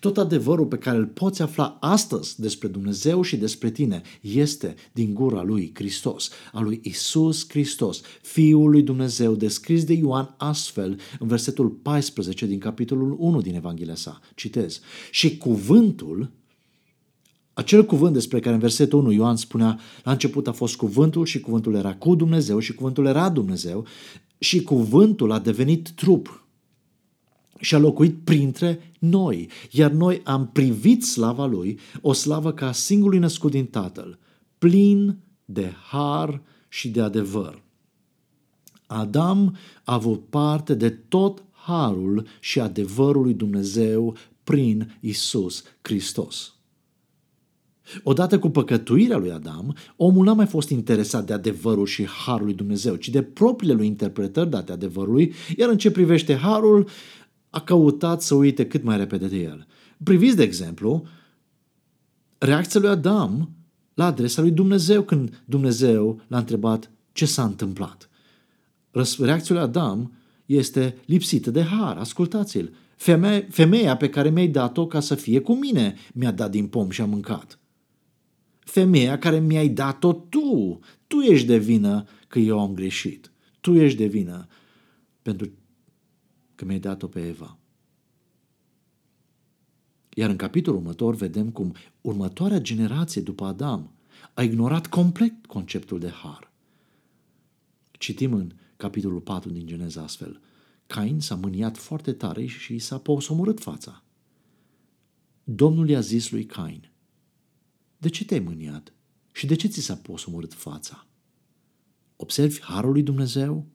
Tot 0.00 0.18
adevărul 0.18 0.66
pe 0.66 0.76
care 0.76 0.96
îl 0.96 1.06
poți 1.06 1.42
afla 1.42 1.76
astăzi 1.80 2.40
despre 2.40 2.68
Dumnezeu 2.68 3.22
și 3.22 3.36
despre 3.36 3.70
tine 3.70 4.02
este 4.20 4.74
din 4.92 5.14
gura 5.14 5.42
lui 5.42 5.70
Hristos, 5.74 6.30
a 6.52 6.60
lui 6.60 6.80
Isus 6.82 7.48
Hristos, 7.48 8.00
Fiul 8.22 8.70
lui 8.70 8.82
Dumnezeu, 8.82 9.34
descris 9.34 9.84
de 9.84 9.92
Ioan 9.92 10.34
astfel 10.36 11.00
în 11.18 11.26
versetul 11.26 11.68
14 11.68 12.46
din 12.46 12.58
capitolul 12.58 13.16
1 13.18 13.40
din 13.40 13.54
Evanghelia 13.54 13.94
sa. 13.94 14.20
Citez. 14.34 14.80
Și 15.10 15.36
cuvântul 15.36 16.30
acel 17.52 17.84
cuvânt 17.84 18.12
despre 18.12 18.40
care 18.40 18.54
în 18.54 18.60
versetul 18.60 18.98
1 18.98 19.12
Ioan 19.12 19.36
spunea, 19.36 19.80
la 20.04 20.12
început 20.12 20.48
a 20.48 20.52
fost 20.52 20.76
cuvântul 20.76 21.24
și 21.26 21.40
cuvântul 21.40 21.74
era 21.74 21.94
cu 21.94 22.14
Dumnezeu 22.14 22.58
și 22.58 22.74
cuvântul 22.74 23.06
era 23.06 23.28
Dumnezeu 23.28 23.86
și 24.38 24.62
cuvântul 24.62 25.32
a 25.32 25.38
devenit 25.38 25.90
trup 25.90 26.47
și 27.58 27.74
a 27.74 27.78
locuit 27.78 28.16
printre 28.24 28.92
noi, 28.98 29.48
iar 29.70 29.90
noi 29.90 30.20
am 30.24 30.48
privit 30.52 31.04
slava 31.04 31.46
lui, 31.46 31.78
o 32.00 32.12
slavă 32.12 32.52
ca 32.52 32.72
singurului 32.72 33.18
născut 33.18 33.50
din 33.50 33.66
Tatăl, 33.66 34.18
plin 34.58 35.18
de 35.44 35.72
har 35.90 36.42
și 36.68 36.88
de 36.88 37.00
adevăr. 37.00 37.62
Adam 38.86 39.56
a 39.84 39.94
avut 39.94 40.24
parte 40.28 40.74
de 40.74 40.90
tot 40.90 41.42
harul 41.52 42.26
și 42.40 42.60
adevărul 42.60 43.22
lui 43.22 43.34
Dumnezeu 43.34 44.16
prin 44.44 44.96
Isus 45.00 45.64
Hristos. 45.80 46.52
Odată 48.02 48.38
cu 48.38 48.48
păcătuirea 48.48 49.16
lui 49.16 49.30
Adam, 49.30 49.76
omul 49.96 50.24
n-a 50.24 50.32
mai 50.32 50.46
fost 50.46 50.68
interesat 50.68 51.26
de 51.26 51.32
adevărul 51.32 51.86
și 51.86 52.06
harul 52.06 52.44
lui 52.44 52.54
Dumnezeu, 52.54 52.94
ci 52.94 53.08
de 53.08 53.22
propriile 53.22 53.74
lui 53.74 53.86
interpretări 53.86 54.50
date 54.50 54.72
adevărului, 54.72 55.32
iar 55.56 55.68
în 55.68 55.78
ce 55.78 55.90
privește 55.90 56.36
harul, 56.36 56.88
a 57.50 57.60
căutat 57.60 58.22
să 58.22 58.34
uite 58.34 58.66
cât 58.66 58.82
mai 58.82 58.96
repede 58.96 59.26
de 59.26 59.36
el. 59.36 59.66
Priviți, 60.02 60.36
de 60.36 60.42
exemplu, 60.42 61.06
reacția 62.38 62.80
lui 62.80 62.88
Adam 62.88 63.50
la 63.94 64.04
adresa 64.04 64.40
lui 64.40 64.50
Dumnezeu 64.50 65.02
când 65.02 65.42
Dumnezeu 65.44 66.20
l-a 66.26 66.38
întrebat 66.38 66.90
ce 67.12 67.26
s-a 67.26 67.44
întâmplat. 67.44 68.08
Reacția 69.18 69.54
lui 69.54 69.64
Adam 69.64 70.12
este 70.46 70.96
lipsită 71.04 71.50
de 71.50 71.62
har. 71.62 71.96
Ascultați-l. 71.96 72.74
Femeia, 72.96 73.46
femeia 73.50 73.96
pe 73.96 74.08
care 74.08 74.30
mi-ai 74.30 74.48
dat-o 74.48 74.86
ca 74.86 75.00
să 75.00 75.14
fie 75.14 75.40
cu 75.40 75.54
mine 75.54 75.94
mi-a 76.14 76.30
dat 76.30 76.50
din 76.50 76.66
pom 76.66 76.90
și 76.90 77.00
a 77.00 77.04
mâncat. 77.04 77.58
Femeia 78.58 79.18
care 79.18 79.40
mi-ai 79.40 79.68
dat-o 79.68 80.12
tu. 80.12 80.78
Tu 81.06 81.20
ești 81.20 81.46
de 81.46 81.58
vină 81.58 82.04
că 82.28 82.38
eu 82.38 82.60
am 82.60 82.74
greșit. 82.74 83.32
Tu 83.60 83.74
ești 83.74 83.98
de 83.98 84.06
vină 84.06 84.46
pentru 85.22 85.50
că 86.58 86.64
mi-ai 86.64 86.78
dat-o 86.78 87.06
pe 87.06 87.26
Eva. 87.26 87.58
Iar 90.14 90.30
în 90.30 90.36
capitolul 90.36 90.80
următor 90.80 91.14
vedem 91.14 91.50
cum 91.50 91.74
următoarea 92.00 92.60
generație 92.60 93.22
după 93.22 93.44
Adam 93.44 93.90
a 94.34 94.42
ignorat 94.42 94.86
complet 94.86 95.46
conceptul 95.46 95.98
de 95.98 96.08
har. 96.08 96.52
Citim 97.90 98.32
în 98.32 98.52
capitolul 98.76 99.20
4 99.20 99.50
din 99.50 99.66
Geneza 99.66 100.02
astfel. 100.02 100.40
Cain 100.86 101.20
s-a 101.20 101.34
mâniat 101.34 101.76
foarte 101.76 102.12
tare 102.12 102.46
și 102.46 102.78
s-a 102.78 102.98
posomorât 102.98 103.60
fața. 103.60 104.02
Domnul 105.44 105.88
i-a 105.88 106.00
zis 106.00 106.30
lui 106.30 106.46
Cain, 106.46 106.90
De 107.98 108.08
ce 108.08 108.24
te-ai 108.24 108.40
mâniat? 108.40 108.92
Și 109.32 109.46
de 109.46 109.54
ce 109.54 109.68
ți 109.68 109.80
s-a 109.80 109.96
posomorât 109.96 110.54
fața? 110.54 111.06
Observi 112.16 112.60
harul 112.60 112.92
lui 112.92 113.02
Dumnezeu? 113.02 113.66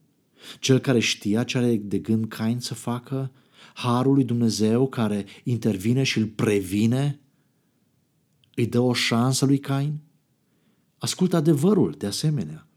Cel 0.58 0.78
care 0.78 0.98
știa 0.98 1.44
ce 1.44 1.58
are 1.58 1.76
de 1.76 1.98
gând 1.98 2.28
Cain 2.28 2.60
să 2.60 2.74
facă? 2.74 3.32
Harul 3.74 4.14
lui 4.14 4.24
Dumnezeu 4.24 4.88
care 4.88 5.24
intervine 5.44 6.02
și 6.02 6.18
îl 6.18 6.26
previne? 6.26 7.20
Îi 8.54 8.66
dă 8.66 8.80
o 8.80 8.92
șansă 8.92 9.44
lui 9.44 9.58
Cain? 9.58 9.98
Ascultă 10.98 11.36
adevărul, 11.36 11.94
de 11.98 12.06
asemenea 12.06 12.68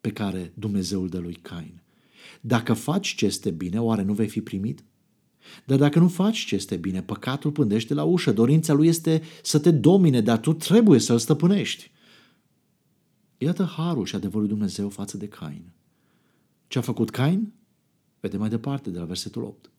pe 0.00 0.10
care 0.10 0.52
Dumnezeu 0.54 1.02
îl 1.02 1.08
dă 1.08 1.18
lui 1.18 1.34
Cain. 1.34 1.82
Dacă 2.40 2.72
faci 2.72 3.14
ce 3.14 3.24
este 3.24 3.50
bine, 3.50 3.80
oare 3.80 4.02
nu 4.02 4.12
vei 4.12 4.28
fi 4.28 4.40
primit? 4.40 4.84
Dar 5.64 5.78
dacă 5.78 5.98
nu 5.98 6.08
faci 6.08 6.38
ce 6.38 6.54
este 6.54 6.76
bine, 6.76 7.02
păcatul 7.02 7.50
pândește 7.50 7.94
la 7.94 8.02
ușă, 8.04 8.32
dorința 8.32 8.72
lui 8.72 8.88
este 8.88 9.22
să 9.42 9.58
te 9.58 9.70
domine, 9.70 10.20
dar 10.20 10.38
tu 10.38 10.52
trebuie 10.52 10.98
să-l 10.98 11.18
stăpânești. 11.18 11.90
Iată 13.38 13.64
harul 13.64 14.04
și 14.04 14.14
adevărul 14.14 14.40
lui 14.40 14.48
Dumnezeu 14.48 14.88
față 14.88 15.16
de 15.16 15.28
Cain. 15.28 15.72
Ce 16.72 16.78
a 16.78 16.82
făcut 16.82 17.10
Cain? 17.10 17.52
Vedem 18.20 18.40
mai 18.40 18.48
departe, 18.48 18.90
de 18.90 18.98
la 18.98 19.04
versetul 19.04 19.42
8. 19.42 19.70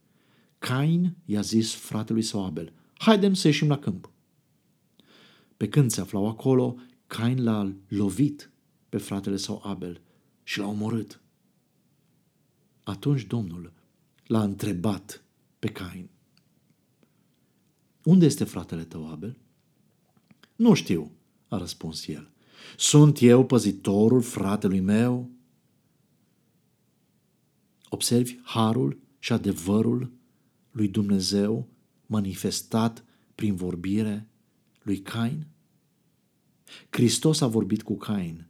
Cain 0.60 1.15
i-a 1.25 1.41
zis 1.41 1.73
fratelui 1.73 2.21
său 2.21 2.45
Abel, 2.45 2.73
haidem 2.93 3.34
să 3.34 3.47
ieșim 3.47 3.67
la 3.67 3.79
câmp. 3.79 4.12
Pe 5.58 5.69
când 5.69 5.91
se 5.91 6.01
aflau 6.01 6.27
acolo, 6.27 6.75
Cain 7.08 7.43
l-a 7.43 7.73
lovit 7.88 8.51
pe 8.89 8.97
fratele 8.97 9.38
său 9.38 9.62
Abel 9.65 10.01
și 10.43 10.60
l-a 10.60 10.67
omorât. 10.67 11.21
Atunci 12.84 13.23
Domnul 13.23 13.73
l-a 14.27 14.43
întrebat 14.43 15.23
pe 15.60 15.67
Cain. 15.67 16.10
Unde 18.03 18.25
este 18.25 18.43
fratele 18.43 18.84
tău, 18.84 19.12
Abel? 19.12 19.38
Nu 20.56 20.73
știu, 20.73 21.12
a 21.47 21.58
răspuns 21.58 22.08
el. 22.08 22.32
Sunt 22.77 23.21
eu 23.21 23.45
păzitorul 23.45 24.21
fratelui 24.21 24.79
meu? 24.79 25.33
Observi 27.93 28.38
harul 28.43 28.99
și 29.19 29.34
adevărul 29.34 30.12
lui 30.71 30.88
Dumnezeu 30.88 31.67
manifestat 32.06 33.06
prin 33.36 33.56
vorbire 33.56 34.27
lui 34.84 34.99
Cain? 34.99 35.47
Hristos 36.89 37.41
a 37.41 37.47
vorbit 37.47 37.84
cu 37.84 37.97
Cain 37.97 38.47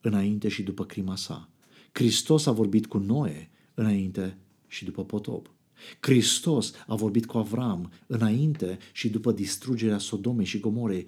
înainte 0.00 0.48
și 0.48 0.62
după 0.62 0.84
crima 0.84 1.16
sa. 1.16 1.48
Hristos 1.92 2.46
a 2.46 2.52
vorbit 2.52 2.86
cu 2.86 2.98
Noe 2.98 3.50
înainte 3.74 4.38
și 4.66 4.84
după 4.84 5.04
potop. 5.04 5.50
Hristos 6.00 6.72
a 6.86 6.94
vorbit 6.94 7.26
cu 7.26 7.38
Avram 7.38 7.92
înainte 8.06 8.78
și 8.92 9.08
după 9.08 9.32
distrugerea 9.32 9.98
Sodomei 9.98 10.46
și 10.46 10.60
Gomorei. 10.60 11.06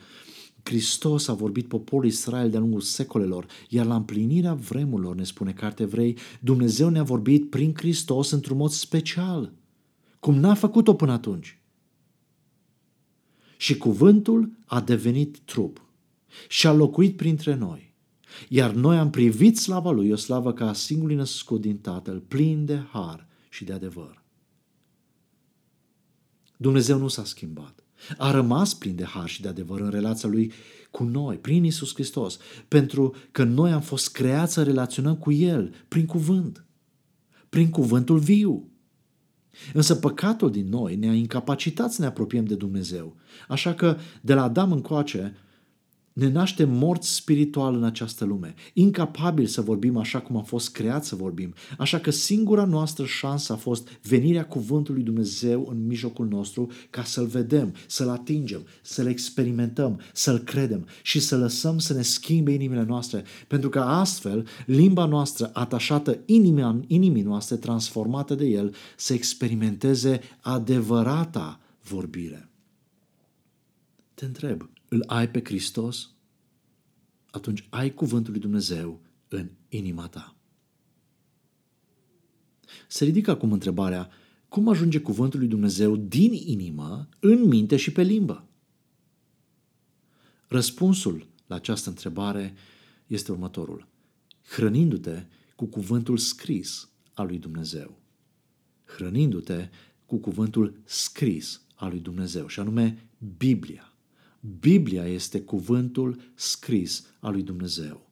Hristos 0.64 1.28
a 1.28 1.32
vorbit 1.32 1.68
poporul 1.68 2.06
Israel 2.06 2.50
de-a 2.50 2.60
lungul 2.60 2.80
secolelor, 2.80 3.46
iar 3.68 3.86
la 3.86 3.94
împlinirea 3.94 4.54
vremurilor, 4.54 5.14
ne 5.14 5.24
spune 5.24 5.52
Carte 5.52 5.84
Vrei, 5.84 6.18
Dumnezeu 6.40 6.88
ne-a 6.88 7.02
vorbit 7.02 7.50
prin 7.50 7.74
Hristos 7.74 8.30
într-un 8.30 8.56
mod 8.56 8.70
special, 8.70 9.52
cum 10.20 10.34
n-a 10.34 10.54
făcut-o 10.54 10.94
până 10.94 11.12
atunci. 11.12 11.58
Și 13.56 13.76
cuvântul 13.76 14.52
a 14.64 14.80
devenit 14.80 15.38
trup 15.38 15.82
și 16.48 16.66
a 16.66 16.72
locuit 16.72 17.16
printre 17.16 17.54
noi. 17.54 17.94
Iar 18.48 18.72
noi 18.72 18.96
am 18.96 19.10
privit 19.10 19.58
slava 19.58 19.90
Lui, 19.90 20.10
o 20.10 20.16
slavă 20.16 20.52
ca 20.52 20.68
a 20.68 20.72
singurului 20.72 21.16
născut 21.16 21.60
din 21.60 21.78
Tatăl, 21.78 22.20
plin 22.20 22.64
de 22.64 22.82
har 22.90 23.26
și 23.48 23.64
de 23.64 23.72
adevăr. 23.72 24.22
Dumnezeu 26.56 26.98
nu 26.98 27.08
s-a 27.08 27.24
schimbat. 27.24 27.83
A 28.18 28.30
rămas 28.30 28.74
plin 28.74 28.96
de 28.96 29.04
har 29.04 29.28
și 29.28 29.42
de 29.42 29.48
adevăr 29.48 29.80
în 29.80 29.90
relația 29.90 30.28
Lui 30.28 30.52
cu 30.90 31.04
noi, 31.04 31.36
prin 31.36 31.64
Isus 31.64 31.94
Hristos, 31.94 32.38
pentru 32.68 33.14
că 33.30 33.44
noi 33.44 33.72
am 33.72 33.80
fost 33.80 34.12
creați 34.12 34.52
să 34.52 34.62
relaționăm 34.62 35.16
cu 35.16 35.32
El 35.32 35.74
prin 35.88 36.06
cuvânt, 36.06 36.64
prin 37.48 37.70
cuvântul 37.70 38.18
viu. 38.18 38.68
Însă 39.72 39.94
păcatul 39.94 40.50
din 40.50 40.68
noi 40.68 40.96
ne-a 40.96 41.12
incapacitat 41.14 41.92
să 41.92 42.00
ne 42.00 42.06
apropiem 42.06 42.44
de 42.44 42.54
Dumnezeu. 42.54 43.16
Așa 43.48 43.74
că 43.74 43.96
de 44.20 44.34
la 44.34 44.42
Adam 44.42 44.72
încoace 44.72 45.36
ne 46.14 46.28
naștem 46.28 46.70
morți 46.70 47.14
spiritual 47.14 47.74
în 47.74 47.84
această 47.84 48.24
lume, 48.24 48.54
incapabili 48.72 49.48
să 49.48 49.60
vorbim 49.60 49.96
așa 49.96 50.20
cum 50.20 50.36
am 50.36 50.42
fost 50.44 50.72
creați 50.72 51.08
să 51.08 51.14
vorbim, 51.14 51.54
așa 51.78 51.98
că 51.98 52.10
singura 52.10 52.64
noastră 52.64 53.04
șansă 53.04 53.52
a 53.52 53.56
fost 53.56 53.88
venirea 54.02 54.46
cuvântului 54.46 55.02
Dumnezeu 55.02 55.68
în 55.70 55.86
mijlocul 55.86 56.26
nostru 56.26 56.70
ca 56.90 57.02
să-L 57.02 57.26
vedem, 57.26 57.74
să-L 57.86 58.08
atingem, 58.08 58.66
să-L 58.82 59.06
experimentăm, 59.06 60.00
să-L 60.12 60.38
credem 60.38 60.86
și 61.02 61.20
să 61.20 61.36
lăsăm 61.36 61.78
să 61.78 61.92
ne 61.92 62.02
schimbe 62.02 62.52
inimile 62.52 62.84
noastre, 62.84 63.24
pentru 63.48 63.68
că 63.68 63.80
astfel 63.80 64.46
limba 64.66 65.04
noastră 65.06 65.50
atașată 65.52 66.18
inimii, 66.24 66.84
inimii 66.86 67.22
noastre, 67.22 67.56
transformată 67.56 68.34
de 68.34 68.46
El, 68.46 68.74
să 68.96 69.12
experimenteze 69.12 70.20
adevărata 70.40 71.60
vorbire. 71.82 72.48
Te 74.14 74.24
întreb, 74.24 74.68
îl 74.94 75.02
ai 75.06 75.30
pe 75.30 75.40
Hristos, 75.44 76.10
atunci 77.30 77.66
ai 77.70 77.94
cuvântul 77.94 78.32
lui 78.32 78.40
Dumnezeu 78.40 79.00
în 79.28 79.50
inima 79.68 80.08
ta. 80.08 80.36
Se 82.88 83.04
ridică 83.04 83.30
acum 83.30 83.52
întrebarea, 83.52 84.10
cum 84.48 84.68
ajunge 84.68 85.00
cuvântul 85.00 85.38
lui 85.38 85.48
Dumnezeu 85.48 85.96
din 85.96 86.32
inimă, 86.32 87.08
în 87.20 87.44
minte 87.44 87.76
și 87.76 87.92
pe 87.92 88.02
limbă? 88.02 88.48
Răspunsul 90.48 91.26
la 91.46 91.54
această 91.54 91.88
întrebare 91.88 92.54
este 93.06 93.32
următorul. 93.32 93.88
Hrănindu-te 94.42 95.26
cu 95.56 95.66
cuvântul 95.66 96.18
scris 96.18 96.88
al 97.14 97.26
lui 97.26 97.38
Dumnezeu. 97.38 98.00
Hrănindu-te 98.84 99.68
cu 100.06 100.16
cuvântul 100.16 100.80
scris 100.84 101.62
al 101.74 101.90
lui 101.90 102.00
Dumnezeu, 102.00 102.46
și 102.46 102.60
anume 102.60 103.08
Biblia. 103.36 103.93
Biblia 104.60 105.06
este 105.06 105.40
cuvântul 105.40 106.20
scris 106.34 107.06
al 107.18 107.32
lui 107.32 107.42
Dumnezeu. 107.42 108.10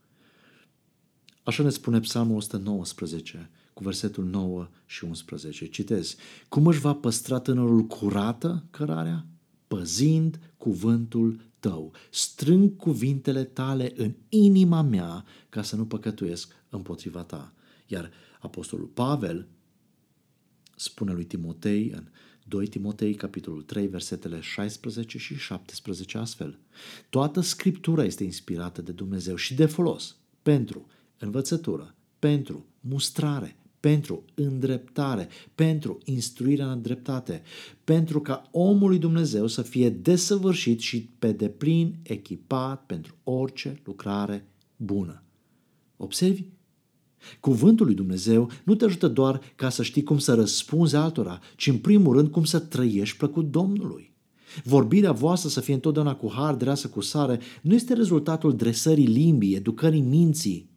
Așa 1.42 1.62
ne 1.62 1.70
spune 1.70 2.00
Psalmul 2.00 2.36
119, 2.36 3.50
cu 3.72 3.82
versetul 3.82 4.24
9 4.24 4.68
și 4.86 5.04
11. 5.04 5.66
Citez. 5.66 6.16
Cum 6.48 6.66
își 6.66 6.80
va 6.80 6.94
păstra 6.94 7.38
tânărul 7.40 7.86
curată 7.86 8.64
cărarea? 8.70 9.26
Păzind 9.68 10.52
cuvântul 10.56 11.40
tău. 11.58 11.92
Strâng 12.10 12.76
cuvintele 12.76 13.44
tale 13.44 13.92
în 13.96 14.14
inima 14.28 14.82
mea 14.82 15.24
ca 15.48 15.62
să 15.62 15.76
nu 15.76 15.86
păcătuiesc 15.86 16.52
împotriva 16.68 17.22
ta. 17.22 17.52
Iar 17.86 18.10
Apostolul 18.40 18.86
Pavel 18.86 19.48
spune 20.76 21.12
lui 21.12 21.24
Timotei 21.24 21.90
în 21.90 22.08
2 22.48 22.66
Timotei, 22.66 23.14
capitolul 23.14 23.62
3, 23.62 23.86
versetele 23.86 24.40
16 24.40 25.18
și 25.18 25.34
17 25.34 26.18
astfel. 26.18 26.58
Toată 27.10 27.40
Scriptura 27.40 28.04
este 28.04 28.24
inspirată 28.24 28.82
de 28.82 28.92
Dumnezeu 28.92 29.36
și 29.36 29.54
de 29.54 29.66
folos 29.66 30.16
pentru 30.42 30.86
învățătură, 31.18 31.94
pentru 32.18 32.66
mustrare, 32.80 33.56
pentru 33.80 34.24
îndreptare, 34.34 35.28
pentru 35.54 35.98
instruirea 36.04 36.72
în 36.72 36.82
dreptate, 36.82 37.42
pentru 37.84 38.20
ca 38.20 38.48
omul 38.50 38.88
lui 38.88 38.98
Dumnezeu 38.98 39.46
să 39.46 39.62
fie 39.62 39.90
desăvârșit 39.90 40.80
și 40.80 41.10
pe 41.18 41.32
deplin 41.32 41.96
echipat 42.02 42.86
pentru 42.86 43.16
orice 43.24 43.80
lucrare 43.84 44.48
bună. 44.76 45.22
Observi? 45.96 46.44
Cuvântul 47.40 47.86
lui 47.86 47.94
Dumnezeu 47.94 48.50
nu 48.64 48.74
te 48.74 48.84
ajută 48.84 49.08
doar 49.08 49.40
ca 49.56 49.68
să 49.68 49.82
știi 49.82 50.02
cum 50.02 50.18
să 50.18 50.34
răspunzi 50.34 50.96
altora, 50.96 51.40
ci 51.56 51.66
în 51.66 51.76
primul 51.76 52.16
rând 52.16 52.28
cum 52.28 52.44
să 52.44 52.58
trăiești 52.58 53.16
plăcut 53.16 53.50
Domnului. 53.50 54.12
Vorbirea 54.64 55.12
voastră 55.12 55.48
să 55.48 55.60
fie 55.60 55.74
întotdeauna 55.74 56.14
cu 56.14 56.32
har, 56.34 56.54
dreasă, 56.54 56.88
cu 56.88 57.00
sare, 57.00 57.40
nu 57.62 57.74
este 57.74 57.94
rezultatul 57.94 58.56
dresării 58.56 59.06
limbii, 59.06 59.54
educării 59.54 60.00
minții, 60.00 60.70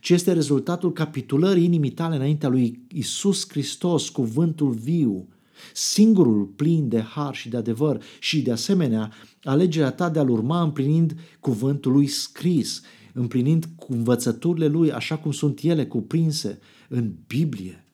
ci 0.00 0.10
este 0.10 0.32
rezultatul 0.32 0.92
capitulării 0.92 1.64
inimii 1.64 1.90
tale 1.90 2.16
înaintea 2.16 2.48
lui 2.48 2.86
Isus 2.88 3.48
Hristos, 3.48 4.08
cuvântul 4.08 4.70
viu, 4.70 5.28
singurul 5.74 6.44
plin 6.44 6.88
de 6.88 7.00
har 7.00 7.34
și 7.34 7.48
de 7.48 7.56
adevăr 7.56 8.02
și, 8.20 8.42
de 8.42 8.52
asemenea, 8.52 9.12
alegerea 9.42 9.90
ta 9.90 10.10
de 10.10 10.18
a-L 10.18 10.30
urma 10.30 10.62
împlinind 10.62 11.16
cuvântul 11.40 11.92
lui 11.92 12.06
scris, 12.06 12.82
împlinind 13.18 13.68
învățăturile 13.88 14.66
lui 14.66 14.92
așa 14.92 15.18
cum 15.18 15.32
sunt 15.32 15.60
ele 15.60 15.86
cuprinse 15.86 16.58
în 16.88 17.14
Biblie. 17.26 17.84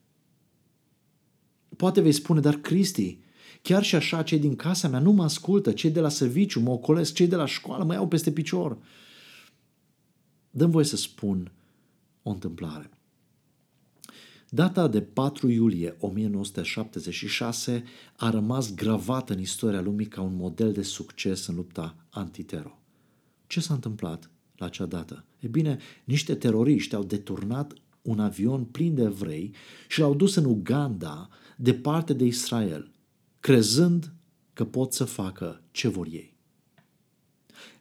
Poate 1.77 2.01
vei 2.01 2.13
spune, 2.13 2.41
dar 2.41 2.55
Cristi, 2.55 3.19
chiar 3.63 3.83
și 3.83 3.95
așa 3.95 4.23
cei 4.23 4.39
din 4.39 4.57
casa 4.57 4.89
mea 4.89 4.99
nu 4.99 5.13
mă 5.13 5.23
ascultă, 5.23 5.73
cei 5.73 5.91
de 5.91 6.01
la 6.01 6.09
serviciu 6.09 6.61
mă 6.61 6.71
ocolesc, 6.71 7.15
cei 7.15 7.27
de 7.27 7.37
la 7.37 7.47
școală 7.47 7.85
mă 7.85 7.93
iau 7.93 8.09
peste 8.09 8.33
picior. 8.33 8.79
Dăm 10.51 10.71
voie 10.71 10.85
să 10.85 10.97
spun 10.97 11.53
o 12.23 12.31
întâmplare. 12.31 12.91
Data 14.49 14.89
de 14.89 15.01
4 15.01 15.49
iulie 15.49 15.97
1976 16.01 17.85
a 18.17 18.31
rămas 18.31 18.75
gravată 18.75 19.33
în 19.33 19.41
istoria 19.41 19.81
lumii 19.81 20.07
ca 20.07 20.21
un 20.21 20.37
model 20.37 20.73
de 20.73 20.83
succes 20.83 21.47
în 21.47 21.55
lupta 21.55 21.97
antitero. 22.11 22.79
Ce 23.47 23.61
s-a 23.61 23.75
întâmplat 23.75 24.32
la 24.63 24.69
acea 24.69 24.87
dată? 24.87 25.25
E 25.39 25.49
bine, 25.49 25.79
niște 26.05 26.35
teroriști 26.35 26.95
au 26.95 27.05
deturnat 27.05 27.73
un 28.03 28.21
avion 28.21 28.65
plin 28.65 28.95
de 28.95 29.03
evrei 29.03 29.55
și 29.89 30.01
l-au 30.01 30.15
dus 30.15 30.35
în 30.35 30.45
Uganda, 30.45 31.29
departe 31.57 32.13
de 32.13 32.25
Israel, 32.25 32.91
crezând 33.41 34.13
că 34.53 34.65
pot 34.65 34.93
să 34.93 35.05
facă 35.05 35.63
ce 35.71 35.89
vor 35.89 36.07
ei. 36.11 36.35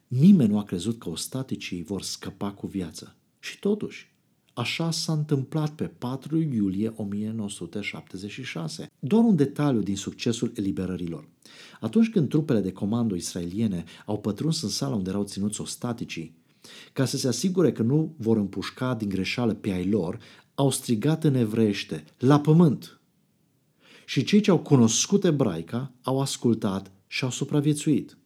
Nimeni 0.06 0.50
nu 0.50 0.58
a 0.58 0.64
crezut 0.64 0.98
că 0.98 1.08
ostaticii 1.08 1.82
vor 1.82 2.02
scăpa 2.02 2.52
cu 2.52 2.66
viață. 2.66 3.16
Și 3.38 3.58
totuși, 3.58 4.12
Așa 4.54 4.90
s-a 4.90 5.12
întâmplat 5.12 5.70
pe 5.70 5.84
4 5.84 6.38
iulie 6.38 6.92
1976. 6.96 8.90
Doar 8.98 9.24
un 9.24 9.36
detaliu 9.36 9.80
din 9.80 9.96
succesul 9.96 10.52
eliberărilor. 10.54 11.28
Atunci 11.80 12.10
când 12.10 12.28
trupele 12.28 12.60
de 12.60 12.72
comando 12.72 13.14
israeliene 13.14 13.84
au 14.06 14.20
pătruns 14.20 14.62
în 14.62 14.68
sala 14.68 14.94
unde 14.94 15.10
erau 15.10 15.24
ținuți 15.24 15.60
ostaticii, 15.60 16.34
ca 16.92 17.04
să 17.04 17.16
se 17.16 17.28
asigure 17.28 17.72
că 17.72 17.82
nu 17.82 18.14
vor 18.18 18.36
împușca 18.36 18.94
din 18.94 19.08
greșeală 19.08 19.54
pe 19.54 19.70
ai 19.70 19.88
lor, 19.88 20.18
au 20.54 20.70
strigat 20.70 21.24
în 21.24 21.34
evrește, 21.34 22.04
la 22.18 22.40
pământ! 22.40 23.00
Și 24.06 24.24
cei 24.24 24.40
ce 24.40 24.50
au 24.50 24.58
cunoscut 24.58 25.24
ebraica 25.24 25.92
au 26.02 26.20
ascultat 26.20 26.92
și 27.06 27.24
au 27.24 27.30
supraviețuit. 27.30 28.16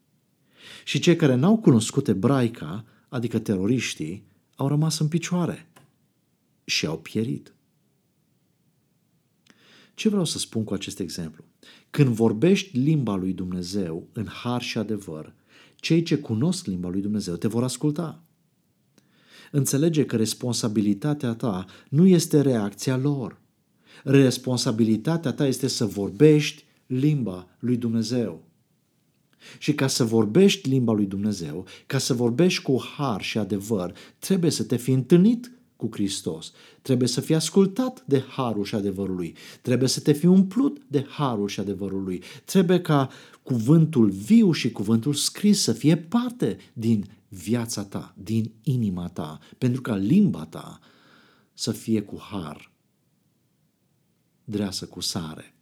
Și 0.84 0.98
cei 0.98 1.16
care 1.16 1.34
n-au 1.34 1.58
cunoscut 1.58 2.08
ebraica, 2.08 2.84
adică 3.08 3.38
teroriștii, 3.38 4.26
au 4.56 4.68
rămas 4.68 4.98
în 4.98 5.08
picioare 5.08 5.70
și 6.64 6.86
au 6.86 6.98
pierit. 6.98 7.54
Ce 9.94 10.08
vreau 10.08 10.24
să 10.24 10.38
spun 10.38 10.64
cu 10.64 10.74
acest 10.74 10.98
exemplu? 11.00 11.44
Când 11.90 12.08
vorbești 12.08 12.78
limba 12.78 13.14
lui 13.14 13.32
Dumnezeu 13.32 14.08
în 14.12 14.26
har 14.26 14.62
și 14.62 14.78
adevăr, 14.78 15.34
cei 15.76 16.02
ce 16.02 16.18
cunosc 16.18 16.66
limba 16.66 16.88
lui 16.88 17.00
Dumnezeu 17.00 17.36
te 17.36 17.48
vor 17.48 17.62
asculta. 17.62 18.22
Înțelege 19.50 20.04
că 20.04 20.16
responsabilitatea 20.16 21.34
ta 21.34 21.64
nu 21.88 22.06
este 22.06 22.40
reacția 22.40 22.96
lor. 22.96 23.38
Responsabilitatea 24.04 25.32
ta 25.32 25.46
este 25.46 25.66
să 25.66 25.84
vorbești 25.84 26.64
limba 26.86 27.48
lui 27.58 27.76
Dumnezeu. 27.76 28.44
Și 29.58 29.74
ca 29.74 29.86
să 29.86 30.04
vorbești 30.04 30.68
limba 30.68 30.92
lui 30.92 31.06
Dumnezeu, 31.06 31.66
ca 31.86 31.98
să 31.98 32.14
vorbești 32.14 32.62
cu 32.62 32.82
har 32.96 33.22
și 33.22 33.38
adevăr, 33.38 33.92
trebuie 34.18 34.50
să 34.50 34.62
te 34.62 34.76
fi 34.76 34.90
întâlnit 34.90 35.50
cu 35.76 35.88
Hristos. 35.92 36.52
Trebuie 36.82 37.08
să 37.08 37.20
fii 37.20 37.34
ascultat 37.34 38.04
de 38.06 38.20
harul 38.20 38.64
și 38.64 38.74
adevărul 38.74 39.16
lui. 39.16 39.36
Trebuie 39.62 39.88
să 39.88 40.00
te 40.00 40.12
fii 40.12 40.28
umplut 40.28 40.82
de 40.88 41.06
harul 41.08 41.48
și 41.48 41.60
adevărul 41.60 42.02
lui. 42.02 42.22
Trebuie 42.44 42.80
ca 42.80 43.10
cuvântul 43.42 44.10
viu 44.10 44.52
și 44.52 44.72
cuvântul 44.72 45.14
scris 45.14 45.62
să 45.62 45.72
fie 45.72 45.96
parte 45.96 46.56
din 46.72 47.04
viața 47.28 47.84
ta, 47.84 48.14
din 48.16 48.52
inima 48.62 49.08
ta, 49.08 49.38
pentru 49.58 49.80
ca 49.80 49.96
limba 49.96 50.46
ta 50.46 50.80
să 51.52 51.72
fie 51.72 52.02
cu 52.02 52.18
har, 52.20 52.72
dreasă 54.44 54.86
cu 54.86 55.00
sare, 55.00 55.54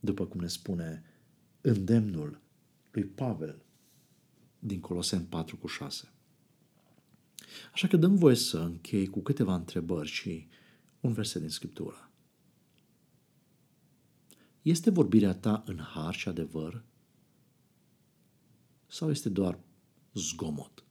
după 0.00 0.26
cum 0.26 0.40
ne 0.40 0.48
spune 0.48 1.02
îndemnul 1.60 2.40
lui 2.90 3.04
Pavel 3.04 3.62
din 4.58 4.80
Coloseni 4.80 5.24
4 5.24 5.56
cu 5.56 5.66
6. 5.66 6.12
Așa 7.72 7.88
că 7.88 7.96
dăm 7.96 8.16
voie 8.16 8.34
să 8.34 8.58
închei 8.58 9.06
cu 9.06 9.20
câteva 9.20 9.54
întrebări 9.54 10.08
și 10.08 10.48
un 11.00 11.12
verset 11.12 11.40
din 11.40 11.50
Scriptură. 11.50 12.10
Este 14.62 14.90
vorbirea 14.90 15.34
ta 15.34 15.62
în 15.66 15.78
har 15.78 16.14
și 16.14 16.28
adevăr? 16.28 16.84
Sau 18.86 19.10
este 19.10 19.28
doar 19.28 19.58
zgomot? 20.14 20.84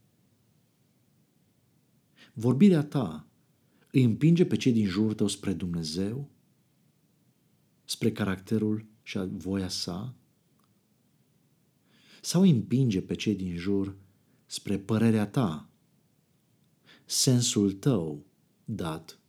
Vorbirea 2.33 2.83
ta 2.83 3.27
îi 3.91 4.03
împinge 4.03 4.45
pe 4.45 4.55
cei 4.55 4.71
din 4.71 4.85
jurul 4.85 5.13
tău 5.13 5.27
spre 5.27 5.53
Dumnezeu? 5.53 6.29
Spre 7.85 8.11
caracterul 8.11 8.85
și 9.03 9.17
voia 9.17 9.67
sa? 9.67 10.15
Sau 12.21 12.41
îi 12.41 12.49
împinge 12.49 13.01
pe 13.01 13.15
cei 13.15 13.35
din 13.35 13.55
jur 13.55 13.95
spre 14.45 14.79
părerea 14.79 15.27
ta 15.27 15.70
sensul 17.11 17.71
tău 17.71 18.25
dat 18.65 19.19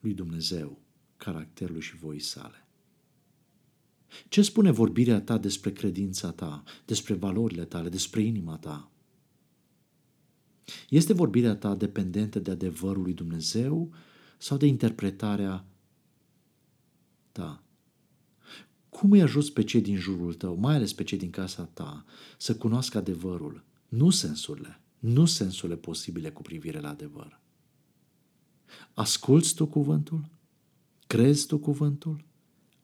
lui 0.00 0.14
Dumnezeu, 0.14 0.78
caracterului 1.16 1.80
și 1.80 1.96
voii 1.96 2.20
sale. 2.20 2.66
Ce 4.28 4.42
spune 4.42 4.70
vorbirea 4.70 5.20
ta 5.20 5.38
despre 5.38 5.72
credința 5.72 6.32
ta, 6.32 6.62
despre 6.84 7.14
valorile 7.14 7.64
tale, 7.64 7.88
despre 7.88 8.22
inima 8.22 8.56
ta? 8.56 8.90
Este 10.88 11.12
vorbirea 11.12 11.56
ta 11.56 11.74
dependentă 11.74 12.38
de 12.38 12.50
adevărul 12.50 13.02
lui 13.02 13.14
Dumnezeu 13.14 13.92
sau 14.38 14.56
de 14.56 14.66
interpretarea 14.66 15.64
ta? 17.32 17.62
Cum 18.88 19.12
îi 19.12 19.22
ajuți 19.22 19.52
pe 19.52 19.64
cei 19.64 19.80
din 19.80 19.96
jurul 19.96 20.34
tău, 20.34 20.56
mai 20.56 20.74
ales 20.74 20.92
pe 20.92 21.02
cei 21.02 21.18
din 21.18 21.30
casa 21.30 21.64
ta, 21.64 22.04
să 22.38 22.56
cunoască 22.56 22.98
adevărul, 22.98 23.64
nu 23.88 24.10
sensurile, 24.10 24.80
nu 24.98 25.24
sensurile 25.24 25.76
posibile 25.76 26.30
cu 26.30 26.42
privire 26.42 26.80
la 26.80 26.88
adevăr. 26.88 27.40
Asculți 28.94 29.54
tu 29.54 29.66
cuvântul? 29.66 30.28
Crezi 31.06 31.46
tu 31.46 31.58
cuvântul? 31.58 32.24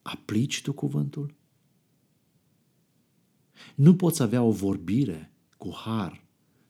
Aplici 0.02 0.62
tu 0.62 0.72
cuvântul? 0.72 1.34
Nu 3.74 3.96
poți 3.96 4.22
avea 4.22 4.42
o 4.42 4.50
vorbire 4.50 5.32
cu 5.56 5.70
har, 5.74 6.24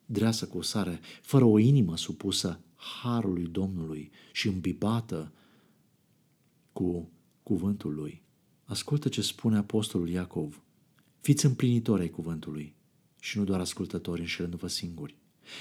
dreasă 0.07 0.47
cu 0.47 0.61
sare, 0.61 1.01
fără 1.23 1.45
o 1.45 1.59
inimă 1.59 1.97
supusă 1.97 2.61
harului 2.75 3.47
Domnului 3.47 4.11
și 4.33 4.49
îmbibată 4.49 5.33
cu 6.73 7.11
cuvântul 7.43 7.95
lui. 7.95 8.23
Ascultă 8.65 9.09
ce 9.09 9.23
spune 9.23 9.57
Apostolul 9.57 10.09
Iacov. 10.09 10.63
Fiți 11.21 11.45
împlinitori 11.45 12.01
ai 12.01 12.11
cuvântului 12.11 12.75
și 13.21 13.39
nu 13.39 13.45
doar 13.45 13.61
ascultători 13.61 14.21
înșelându-vă 14.21 14.67
singuri. 14.67 15.17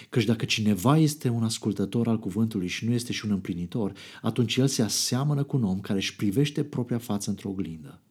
Căci 0.09 0.25
dacă 0.25 0.45
cineva 0.45 0.97
este 0.97 1.29
un 1.29 1.43
ascultător 1.43 2.07
al 2.07 2.19
cuvântului 2.19 2.67
și 2.67 2.85
nu 2.85 2.93
este 2.93 3.11
și 3.11 3.25
un 3.25 3.31
împlinitor, 3.31 3.93
atunci 4.21 4.55
el 4.55 4.67
se 4.67 4.81
aseamănă 4.81 5.43
cu 5.43 5.57
un 5.57 5.63
om 5.63 5.79
care 5.79 5.99
își 5.99 6.15
privește 6.15 6.63
propria 6.63 6.97
față 6.97 7.29
într-o 7.29 7.49
oglindă. 7.49 8.01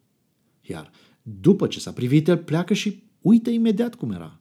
Iar 0.60 0.90
după 1.22 1.66
ce 1.66 1.80
s-a 1.80 1.92
privit, 1.92 2.28
el 2.28 2.38
pleacă 2.38 2.74
și 2.74 3.02
uită 3.20 3.50
imediat 3.50 3.94
cum 3.94 4.12
era. 4.12 4.40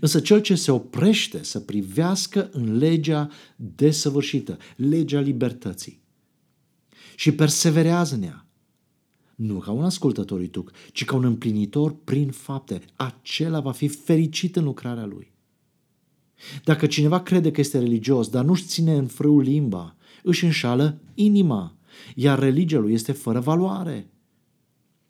Însă 0.00 0.20
cel 0.20 0.40
ce 0.40 0.54
se 0.54 0.70
oprește 0.70 1.42
să 1.42 1.60
privească 1.60 2.48
în 2.52 2.76
legea 2.76 3.30
desăvârșită, 3.56 4.58
legea 4.76 5.20
libertății, 5.20 6.00
și 7.16 7.32
perseverează 7.32 8.14
în 8.14 8.22
ea, 8.22 8.46
nu 9.34 9.58
ca 9.58 9.70
un 9.70 9.84
ascultător 9.84 10.42
ituc, 10.42 10.72
ci 10.92 11.04
ca 11.04 11.16
un 11.16 11.24
împlinitor 11.24 11.96
prin 12.04 12.30
fapte, 12.30 12.80
acela 12.94 13.60
va 13.60 13.72
fi 13.72 13.88
fericit 13.88 14.56
în 14.56 14.64
lucrarea 14.64 15.04
lui. 15.04 15.34
Dacă 16.64 16.86
cineva 16.86 17.20
crede 17.20 17.50
că 17.50 17.60
este 17.60 17.78
religios, 17.78 18.28
dar 18.28 18.44
nu-și 18.44 18.64
ține 18.64 18.94
în 18.94 19.06
frâu 19.06 19.40
limba, 19.40 19.96
își 20.22 20.44
înșală 20.44 21.00
inima, 21.14 21.76
iar 22.14 22.38
religia 22.38 22.78
lui 22.78 22.92
este 22.92 23.12
fără 23.12 23.40
valoare. 23.40 24.10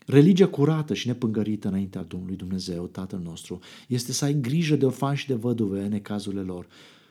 Religia 0.07 0.49
curată 0.49 0.95
și 0.95 1.07
nepângărită 1.07 1.69
înaintea 1.69 2.03
Domnului 2.03 2.37
Dumnezeu, 2.37 2.87
Tatăl 2.87 3.19
nostru, 3.19 3.59
este 3.89 4.13
să 4.13 4.25
ai 4.25 4.35
grijă 4.41 4.77
de 4.77 4.87
orfani 4.87 5.17
și 5.17 5.27
de 5.27 5.35
văduve 5.35 5.81
în 5.83 5.89
necazurile 5.89 6.43
lor 6.43 6.67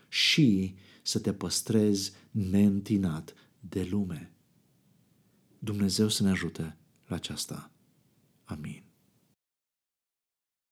și 0.08 0.76
să 1.02 1.20
te 1.20 1.34
păstrezi 1.34 2.12
neîntinat 2.32 3.34
de 3.60 3.88
lume. 3.90 4.32
Dumnezeu 5.60 6.08
să 6.08 6.24
ne 6.24 6.30
ajute 6.30 6.78
la 7.08 7.16
aceasta. 7.16 7.72
Amin. 8.44 8.85